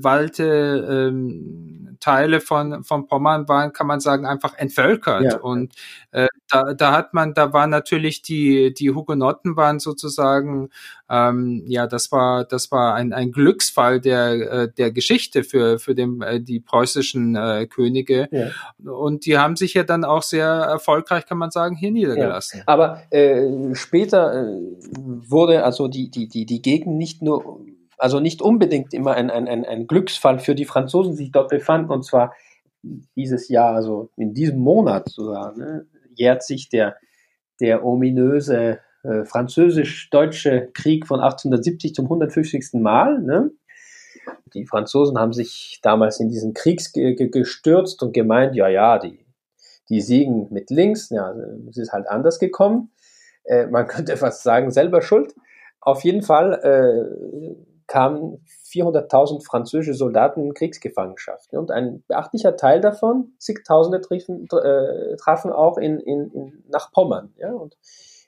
äh, 0.00 0.02
Walte, 0.02 1.08
ähm, 1.12 1.91
Teile 2.02 2.40
von 2.40 2.82
von 2.84 3.06
Pommern 3.06 3.48
waren, 3.48 3.72
kann 3.72 3.86
man 3.86 4.00
sagen, 4.00 4.26
einfach 4.26 4.54
entvölkert 4.58 5.22
ja. 5.22 5.36
und 5.38 5.72
äh, 6.10 6.26
da, 6.50 6.74
da 6.74 6.92
hat 6.92 7.14
man, 7.14 7.32
da 7.32 7.52
war 7.52 7.66
natürlich 7.66 8.22
die 8.22 8.74
die 8.74 8.90
Hugenotten 8.90 9.56
waren 9.56 9.78
sozusagen, 9.78 10.70
ähm, 11.08 11.62
ja, 11.66 11.86
das 11.86 12.10
war 12.10 12.44
das 12.44 12.72
war 12.72 12.94
ein 12.94 13.12
ein 13.12 13.30
Glücksfall 13.30 14.00
der 14.00 14.32
äh, 14.52 14.72
der 14.72 14.90
Geschichte 14.90 15.44
für 15.44 15.78
für 15.78 15.94
den 15.94 16.20
äh, 16.22 16.40
die 16.40 16.60
preußischen 16.60 17.36
äh, 17.36 17.66
Könige 17.66 18.28
ja. 18.32 18.50
und 18.92 19.24
die 19.24 19.38
haben 19.38 19.56
sich 19.56 19.74
ja 19.74 19.84
dann 19.84 20.04
auch 20.04 20.22
sehr 20.22 20.48
erfolgreich, 20.48 21.24
kann 21.26 21.38
man 21.38 21.50
sagen, 21.50 21.76
hier 21.76 21.92
niedergelassen. 21.92 22.58
Ja. 22.58 22.64
Aber 22.66 23.02
äh, 23.10 23.74
später 23.74 24.34
äh, 24.34 24.72
wurde 25.28 25.64
also 25.64 25.88
die, 25.88 26.10
die, 26.10 26.28
die, 26.28 26.46
die 26.46 26.62
Gegend 26.62 26.96
nicht 26.96 27.22
nur, 27.22 27.60
also 28.02 28.20
nicht 28.20 28.42
unbedingt 28.42 28.92
immer 28.94 29.14
ein, 29.14 29.30
ein, 29.30 29.48
ein, 29.48 29.64
ein 29.64 29.86
Glücksfall 29.86 30.38
für 30.38 30.54
die 30.54 30.64
Franzosen, 30.64 31.12
die 31.12 31.18
sich 31.18 31.32
dort 31.32 31.50
befanden, 31.50 31.90
und 31.90 32.04
zwar 32.04 32.34
dieses 33.16 33.48
Jahr, 33.48 33.74
also 33.74 34.10
in 34.16 34.34
diesem 34.34 34.58
Monat 34.58 35.08
sogar, 35.08 35.56
ne, 35.56 35.86
jährt 36.14 36.42
sich 36.42 36.68
der, 36.68 36.96
der 37.60 37.84
ominöse 37.84 38.80
äh, 39.02 39.24
französisch-deutsche 39.24 40.70
Krieg 40.74 41.06
von 41.06 41.20
1870 41.20 41.94
zum 41.94 42.06
150. 42.06 42.74
Mal. 42.74 43.20
Ne? 43.20 43.50
Die 44.54 44.66
Franzosen 44.66 45.18
haben 45.18 45.32
sich 45.32 45.80
damals 45.82 46.20
in 46.20 46.28
diesen 46.28 46.54
Krieg 46.54 46.80
gestürzt 46.92 48.02
und 48.02 48.12
gemeint, 48.12 48.54
ja, 48.54 48.68
ja, 48.68 48.98
die, 48.98 49.24
die 49.88 50.00
siegen 50.00 50.48
mit 50.50 50.70
links, 50.70 51.10
ja, 51.10 51.34
es 51.68 51.76
ist 51.76 51.92
halt 51.92 52.08
anders 52.08 52.38
gekommen 52.38 52.90
äh, 53.44 53.66
man 53.66 53.86
könnte 53.88 54.16
fast 54.16 54.42
sagen, 54.42 54.70
selber 54.70 55.02
schuld. 55.02 55.34
Auf 55.80 56.04
jeden 56.04 56.22
Fall 56.22 56.60
äh, 56.62 57.71
kamen 57.92 58.42
400.000 58.70 59.44
französische 59.44 59.92
Soldaten 59.92 60.40
in 60.40 60.54
Kriegsgefangenschaft. 60.54 61.52
Und 61.52 61.70
ein 61.70 62.02
beachtlicher 62.08 62.56
Teil 62.56 62.80
davon, 62.80 63.34
zigtausende 63.38 64.00
trafen, 64.00 64.48
äh, 64.50 65.16
trafen 65.16 65.52
auch 65.52 65.76
in, 65.76 66.00
in, 66.00 66.30
in, 66.30 66.64
nach 66.68 66.90
Pommern 66.90 67.34
ja, 67.36 67.52
und 67.52 67.76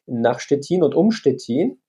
nach 0.04 0.38
Stettin 0.38 0.82
und 0.82 0.94
um 0.94 1.12
Stettin. 1.12 1.80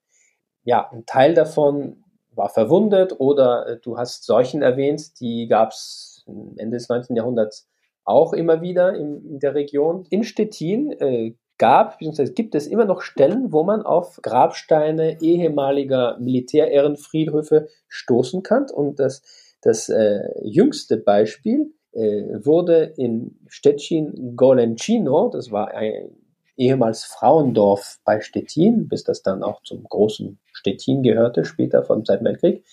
Ja, 0.63 0.89
ein 0.89 1.05
Teil 1.05 1.33
davon 1.33 2.05
war 2.31 2.47
verwundet 2.47 3.19
oder 3.19 3.67
äh, 3.67 3.79
du 3.81 3.97
hast 3.97 4.23
Seuchen 4.23 4.61
erwähnt, 4.61 5.19
die 5.19 5.47
gab 5.49 5.71
es 5.71 6.23
Ende 6.25 6.77
des 6.77 6.87
19. 6.87 7.17
Jahrhunderts 7.17 7.67
auch 8.05 8.31
immer 8.31 8.61
wieder 8.61 8.95
in, 8.95 9.21
in 9.25 9.39
der 9.39 9.53
Region. 9.53 10.05
In 10.09 10.23
Stettin 10.23 10.93
äh, 10.93 11.35
gab, 11.57 11.99
beziehungsweise 11.99 12.33
gibt 12.33 12.55
es 12.55 12.67
immer 12.67 12.85
noch 12.85 13.01
Stellen, 13.01 13.51
wo 13.51 13.63
man 13.63 13.81
auf 13.81 14.19
Grabsteine 14.21 15.21
ehemaliger 15.21 16.17
Militärehrenfriedhöfe 16.19 17.67
stoßen 17.87 18.43
kann. 18.43 18.69
Und 18.69 18.99
das, 18.99 19.21
das 19.61 19.89
äh, 19.89 20.21
jüngste 20.43 20.97
Beispiel 20.97 21.73
äh, 21.91 22.45
wurde 22.45 22.93
in 22.97 23.39
Stettin 23.47 24.35
Golencino, 24.35 25.29
das 25.29 25.51
war 25.51 25.73
ein 25.73 26.09
ehemals 26.57 27.03
Frauendorf 27.03 27.99
bei 28.05 28.21
Stettin, 28.21 28.87
bis 28.87 29.03
das 29.03 29.21
dann 29.21 29.43
auch 29.43 29.61
zum 29.63 29.83
großen 29.83 30.39
Stettin 30.53 31.03
gehörte, 31.03 31.45
später 31.45 31.83
vom 31.83 32.05
Zweiten 32.05 32.25
Weltkrieg. 32.25 32.63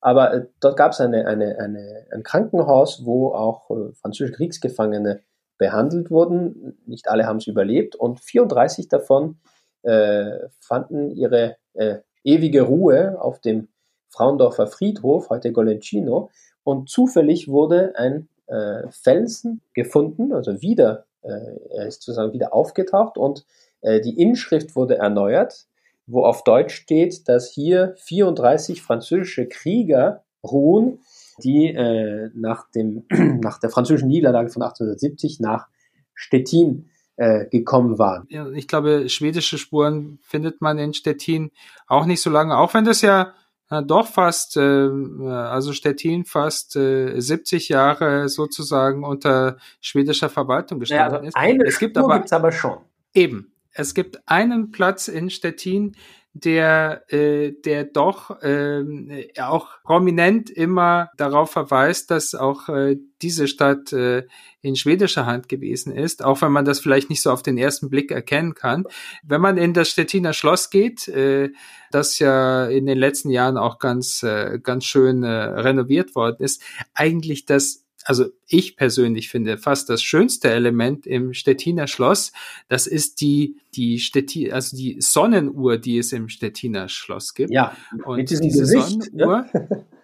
Aber 0.00 0.34
äh, 0.34 0.46
dort 0.60 0.76
gab 0.76 0.92
es 0.92 1.00
eine, 1.00 1.26
eine, 1.26 1.58
eine, 1.58 2.06
ein 2.12 2.22
Krankenhaus, 2.22 3.04
wo 3.04 3.32
auch 3.32 3.70
äh, 3.70 3.92
französische 3.94 4.36
Kriegsgefangene 4.36 5.22
behandelt 5.58 6.10
wurden. 6.10 6.78
Nicht 6.86 7.08
alle 7.08 7.26
haben 7.26 7.38
es 7.38 7.46
überlebt 7.46 7.96
und 7.96 8.20
34 8.20 8.88
davon 8.88 9.38
äh, 9.82 10.48
fanden 10.60 11.10
ihre 11.10 11.56
äh, 11.74 11.98
ewige 12.24 12.62
Ruhe 12.62 13.20
auf 13.20 13.40
dem 13.40 13.68
Frauendorfer 14.08 14.66
Friedhof, 14.66 15.30
heute 15.30 15.52
Golencino. 15.52 16.30
Und 16.64 16.88
zufällig 16.88 17.48
wurde 17.48 17.92
ein 17.96 18.28
äh, 18.46 18.88
Felsen 18.90 19.60
gefunden, 19.74 20.32
also 20.32 20.60
wieder, 20.62 21.04
äh, 21.22 21.30
er 21.70 21.86
ist 21.86 22.02
sozusagen 22.02 22.32
wieder 22.32 22.54
aufgetaucht 22.54 23.18
und 23.18 23.44
äh, 23.82 24.00
die 24.00 24.20
Inschrift 24.20 24.74
wurde 24.74 24.98
erneuert, 24.98 25.66
wo 26.06 26.24
auf 26.24 26.44
Deutsch 26.44 26.74
steht, 26.74 27.28
dass 27.28 27.50
hier 27.50 27.94
34 27.98 28.82
französische 28.82 29.46
Krieger 29.46 30.24
ruhen, 30.44 31.00
die 31.42 31.66
äh, 31.68 32.30
nach, 32.34 32.70
dem, 32.70 33.04
nach 33.40 33.58
der 33.58 33.70
französischen 33.70 34.08
Niederlage 34.08 34.48
von 34.48 34.62
1870 34.62 35.40
nach 35.40 35.68
Stettin 36.14 36.90
äh, 37.16 37.46
gekommen 37.46 37.98
waren. 37.98 38.26
Ich 38.54 38.68
glaube, 38.68 39.08
schwedische 39.08 39.58
Spuren 39.58 40.18
findet 40.22 40.60
man 40.60 40.78
in 40.78 40.94
Stettin 40.94 41.50
auch 41.86 42.06
nicht 42.06 42.20
so 42.20 42.30
lange, 42.30 42.56
auch 42.56 42.74
wenn 42.74 42.84
das 42.84 43.00
ja 43.02 43.34
äh, 43.70 43.82
doch 43.82 44.06
fast, 44.06 44.56
äh, 44.56 44.60
also 44.60 45.72
Stettin 45.72 46.24
fast 46.24 46.76
äh, 46.76 47.18
70 47.18 47.68
Jahre 47.68 48.28
sozusagen 48.28 49.04
unter 49.04 49.56
schwedischer 49.80 50.28
Verwaltung 50.28 50.78
gestanden 50.78 51.10
ja, 51.10 51.16
also 51.16 51.28
ist. 51.28 51.36
Eine 51.36 51.64
es 51.64 51.78
gibt 51.78 51.98
aber, 51.98 52.18
gibt's 52.18 52.32
aber 52.32 52.52
schon. 52.52 52.78
Eben. 53.14 53.52
Es 53.72 53.92
gibt 53.94 54.20
einen 54.26 54.70
Platz 54.70 55.08
in 55.08 55.28
Stettin, 55.28 55.96
der, 56.44 57.02
äh, 57.12 57.52
der 57.64 57.84
doch 57.84 58.42
äh, 58.42 58.84
auch 59.40 59.82
prominent 59.82 60.50
immer 60.50 61.10
darauf 61.16 61.50
verweist, 61.50 62.10
dass 62.10 62.34
auch 62.34 62.68
äh, 62.68 62.96
diese 63.22 63.48
Stadt 63.48 63.92
äh, 63.92 64.24
in 64.60 64.76
schwedischer 64.76 65.24
Hand 65.24 65.48
gewesen 65.48 65.94
ist, 65.94 66.22
auch 66.22 66.42
wenn 66.42 66.52
man 66.52 66.64
das 66.64 66.80
vielleicht 66.80 67.08
nicht 67.08 67.22
so 67.22 67.30
auf 67.30 67.42
den 67.42 67.56
ersten 67.56 67.88
Blick 67.88 68.10
erkennen 68.10 68.54
kann. 68.54 68.84
Wenn 69.22 69.40
man 69.40 69.56
in 69.56 69.72
das 69.72 69.88
Stettiner 69.88 70.34
Schloss 70.34 70.68
geht, 70.68 71.08
äh, 71.08 71.50
das 71.90 72.18
ja 72.18 72.66
in 72.66 72.84
den 72.84 72.98
letzten 72.98 73.30
Jahren 73.30 73.56
auch 73.56 73.78
ganz, 73.78 74.22
äh, 74.22 74.58
ganz 74.62 74.84
schön 74.84 75.22
äh, 75.22 75.28
renoviert 75.28 76.14
worden 76.14 76.36
ist, 76.40 76.62
eigentlich 76.92 77.46
das 77.46 77.85
also 78.06 78.26
ich 78.46 78.76
persönlich 78.76 79.28
finde 79.28 79.58
fast 79.58 79.90
das 79.90 80.02
schönste 80.02 80.50
Element 80.50 81.06
im 81.06 81.34
Stettiner 81.34 81.86
Schloss, 81.88 82.32
das 82.68 82.86
ist 82.86 83.20
die, 83.20 83.56
die 83.74 83.98
Stettin, 83.98 84.52
also 84.52 84.76
die 84.76 85.00
Sonnenuhr, 85.00 85.76
die 85.76 85.98
es 85.98 86.12
im 86.12 86.28
Stettiner 86.28 86.88
Schloss 86.88 87.34
gibt. 87.34 87.50
Ja, 87.50 87.76
und 88.04 88.18
mit 88.18 88.30
diesem 88.30 88.48
diese 88.48 88.60
Gesicht, 88.60 89.02
Sonnenuhr, 89.04 89.46
ja? 89.52 89.60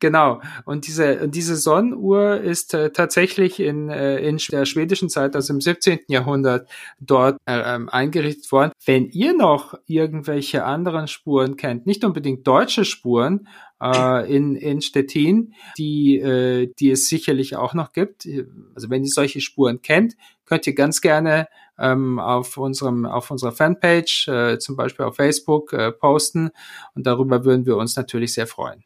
Genau. 0.00 0.40
Und 0.64 0.86
diese, 0.86 1.28
diese 1.28 1.56
Sonnenuhr 1.56 2.40
ist 2.40 2.74
äh, 2.74 2.90
tatsächlich 2.90 3.60
in, 3.60 3.88
äh, 3.88 4.18
in 4.18 4.38
der 4.50 4.64
schwedischen 4.64 5.08
Zeit, 5.08 5.34
also 5.34 5.52
im 5.52 5.60
17. 5.60 6.00
Jahrhundert, 6.08 6.68
dort 7.00 7.38
äh, 7.46 7.74
ähm, 7.74 7.88
eingerichtet 7.88 8.50
worden. 8.52 8.72
Wenn 8.84 9.08
ihr 9.10 9.34
noch 9.34 9.74
irgendwelche 9.86 10.64
anderen 10.64 11.08
Spuren 11.08 11.56
kennt, 11.56 11.86
nicht 11.86 12.04
unbedingt 12.04 12.46
deutsche 12.46 12.84
Spuren, 12.84 13.48
äh, 13.82 14.34
in, 14.34 14.56
in 14.56 14.80
Stettin, 14.82 15.54
die, 15.78 16.18
äh, 16.18 16.72
die 16.78 16.90
es 16.90 17.08
sicherlich 17.08 17.56
auch 17.56 17.74
noch 17.74 17.92
gibt. 17.92 18.28
Also 18.74 18.90
wenn 18.90 19.04
ihr 19.04 19.10
solche 19.10 19.40
Spuren 19.40 19.82
kennt, 19.82 20.16
könnt 20.44 20.66
ihr 20.66 20.74
ganz 20.74 21.00
gerne 21.00 21.48
ähm, 21.78 22.18
auf 22.18 22.58
unserem 22.58 23.06
auf 23.06 23.30
unserer 23.30 23.52
Fanpage, 23.52 24.28
äh, 24.28 24.58
zum 24.58 24.76
Beispiel 24.76 25.06
auf 25.06 25.16
Facebook, 25.16 25.72
äh, 25.72 25.92
posten 25.92 26.50
und 26.94 27.06
darüber 27.06 27.44
würden 27.44 27.66
wir 27.66 27.76
uns 27.76 27.96
natürlich 27.96 28.34
sehr 28.34 28.46
freuen. 28.46 28.84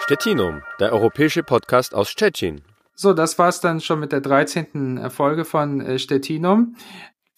Stettinum, 0.00 0.62
der 0.80 0.92
europäische 0.92 1.42
Podcast 1.42 1.94
aus 1.94 2.10
Stettin. 2.10 2.62
So, 2.94 3.12
das 3.12 3.38
war's 3.38 3.60
dann 3.60 3.80
schon 3.80 4.00
mit 4.00 4.12
der 4.12 4.20
13. 4.20 5.10
Folge 5.10 5.44
von 5.44 5.80
äh, 5.80 5.98
Stettinum. 5.98 6.76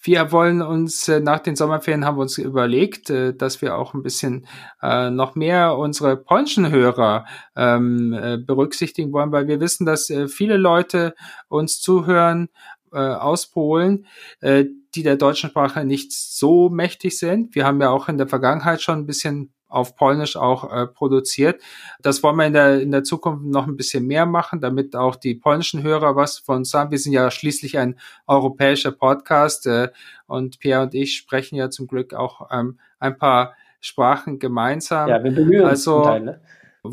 Wir 0.03 0.31
wollen 0.31 0.63
uns 0.63 1.09
äh, 1.09 1.21
nach 1.21 1.41
den 1.41 1.57
Sommerferien 1.57 2.05
haben 2.05 2.17
wir 2.17 2.23
uns 2.23 2.39
überlegt, 2.39 3.11
äh, 3.11 3.35
dass 3.35 3.63
wir 3.63 3.77
auch 3.77 3.95
ein 3.95 4.03
bisschen 4.03 4.47
äh, 4.83 5.11
noch 5.11 5.35
mehr 5.35 5.77
unsere 5.77 6.17
polnischen 6.17 6.71
Hörer 6.71 7.27
ähm, 7.57 8.13
äh, 8.13 8.37
berücksichtigen 8.39 9.13
wollen, 9.13 9.33
weil 9.33 9.49
wir 9.49 9.61
wissen, 9.61 9.87
dass 9.87 10.11
äh, 10.11 10.29
viele 10.29 10.57
Leute 10.57 11.15
uns 11.49 11.81
zuhören 11.81 12.49
äh, 12.93 12.99
aus 12.99 13.49
Polen, 13.49 14.07
äh, 14.41 14.65
die 14.95 15.03
der 15.03 15.17
deutschen 15.17 15.51
Sprache 15.51 15.85
nicht 15.85 16.13
so 16.13 16.69
mächtig 16.69 17.19
sind. 17.19 17.55
Wir 17.55 17.65
haben 17.65 17.81
ja 17.81 17.91
auch 17.91 18.09
in 18.09 18.19
der 18.19 18.29
Vergangenheit 18.29 18.83
schon 18.83 19.01
ein 19.01 19.07
bisschen 19.07 19.53
auf 19.69 19.97
Polnisch 19.97 20.37
auch 20.37 20.73
äh, 20.73 20.87
produziert. 20.87 21.61
Das 22.01 22.23
wollen 22.23 22.37
wir 22.37 22.47
in 22.47 22.53
der, 22.53 22.81
in 22.81 22.91
der 22.91 23.05
Zukunft 23.05 23.45
noch 23.45 23.67
ein 23.67 23.77
bisschen 23.77 24.07
mehr 24.07 24.27
machen, 24.27 24.61
damit 24.61 24.95
auch 24.95 25.17
die 25.17 25.35
polnischen 25.35 25.83
Hörer 25.83 26.17
was 26.17 26.39
von 26.39 26.59
uns 26.59 26.75
haben. 26.75 26.91
Wir 26.91 26.99
sind 26.99 27.13
ja 27.13 27.31
schließlich 27.31 27.79
ein 27.79 27.99
europäischer 28.27 28.93
Podcast 28.93 29.67
äh, 29.67 29.89
und 30.27 30.59
Pierre 30.59 30.83
und 30.83 30.95
ich 30.95 31.17
sprechen 31.17 31.57
ja 31.57 31.71
zum 31.71 31.87
Glück 31.87 32.15
auch 32.15 32.49
ähm, 32.51 32.79
ein 32.99 33.19
paar 33.19 33.55
Sprachen 33.81 34.39
gemeinsam. 34.39 35.09
Ja, 35.09 35.23
wir 35.23 35.31
bemühen 35.31 35.63
uns 35.63 35.71
also, 35.71 36.05
Teil, 36.05 36.21
ne? 36.23 36.41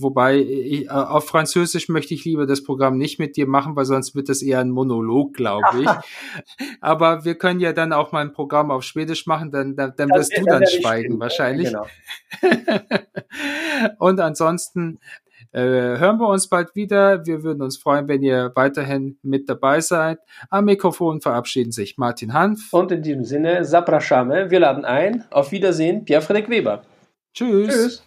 Wobei 0.02 0.38
ich, 0.38 0.86
äh, 0.86 0.90
auf 0.90 1.28
Französisch 1.28 1.90
möchte 1.90 2.14
ich 2.14 2.26
lieber 2.26 2.46
das 2.46 2.64
Programm 2.64 2.98
nicht 2.98 3.20
mit 3.20 3.38
dir 3.38 3.48
machen, 3.48 3.76
weil 3.76 3.86
sonst 3.86 4.16
wird 4.16 4.30
das 4.30 4.42
eher 4.42 4.60
ein 4.60 4.70
Monolog, 4.70 5.34
glaube 5.34 5.82
ich. 5.82 5.90
Aber 6.82 7.26
wir 7.26 7.36
können 7.36 7.60
ja 7.60 7.74
dann 7.74 7.94
auch 7.94 8.12
mal 8.12 8.22
ein 8.22 8.34
Programm 8.34 8.72
auf 8.72 8.84
Schwedisch 8.84 9.26
machen, 9.26 9.52
dann, 9.52 9.76
dann, 9.76 9.94
dann 9.96 10.10
wirst 10.10 10.38
du 10.38 10.44
dann 10.44 10.66
schweigen 10.68 11.20
wahrscheinlich. 11.20 11.68
Genau. 11.68 11.86
Und 14.00 14.20
ansonsten 14.20 15.00
äh, 15.52 15.62
hören 15.62 16.20
wir 16.20 16.28
uns 16.28 16.48
bald 16.48 16.76
wieder. 16.76 17.26
Wir 17.26 17.44
würden 17.44 17.62
uns 17.62 17.78
freuen, 17.78 18.08
wenn 18.08 18.24
ihr 18.24 18.52
weiterhin 18.56 19.18
mit 19.22 19.48
dabei 19.48 19.82
seid. 19.82 20.20
Am 20.50 20.66
Mikrofon 20.66 21.22
verabschieden 21.22 21.72
sich 21.72 21.98
Martin 21.98 22.34
Hanf. 22.34 22.74
Und 22.74 22.92
in 22.92 23.04
diesem 23.04 23.24
Sinne, 23.24 23.64
Zapraszamy. 23.64 24.50
Wir 24.50 24.60
laden 24.60 24.84
ein. 24.84 25.26
Auf 25.30 25.52
Wiedersehen, 25.52 26.06
Pierre-Frederik 26.06 26.50
Weber. 26.50 26.84
Tschüss. 27.34 27.68
Tschüss. 27.68 28.04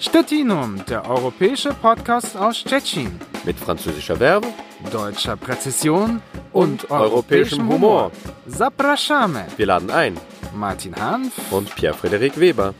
Stettinum, 0.00 0.84
der 0.88 1.10
europäische 1.10 1.70
Podcast 1.74 2.36
aus 2.36 2.58
Stettin. 2.58 3.18
Mit 3.44 3.58
französischer 3.58 4.14
Verbe, 4.16 4.46
deutscher 4.92 5.36
Präzision 5.36 6.22
und, 6.52 6.84
und 6.84 6.90
europäischem 6.90 7.68
Humor. 7.68 8.12
Zapraszamy. 8.46 9.40
Wir 9.56 9.66
laden 9.66 9.90
ein. 9.90 10.16
Martin 10.54 10.94
Hanf 10.94 11.32
und 11.50 11.74
Pierre-Frederik 11.74 12.38
Weber. 12.38 12.74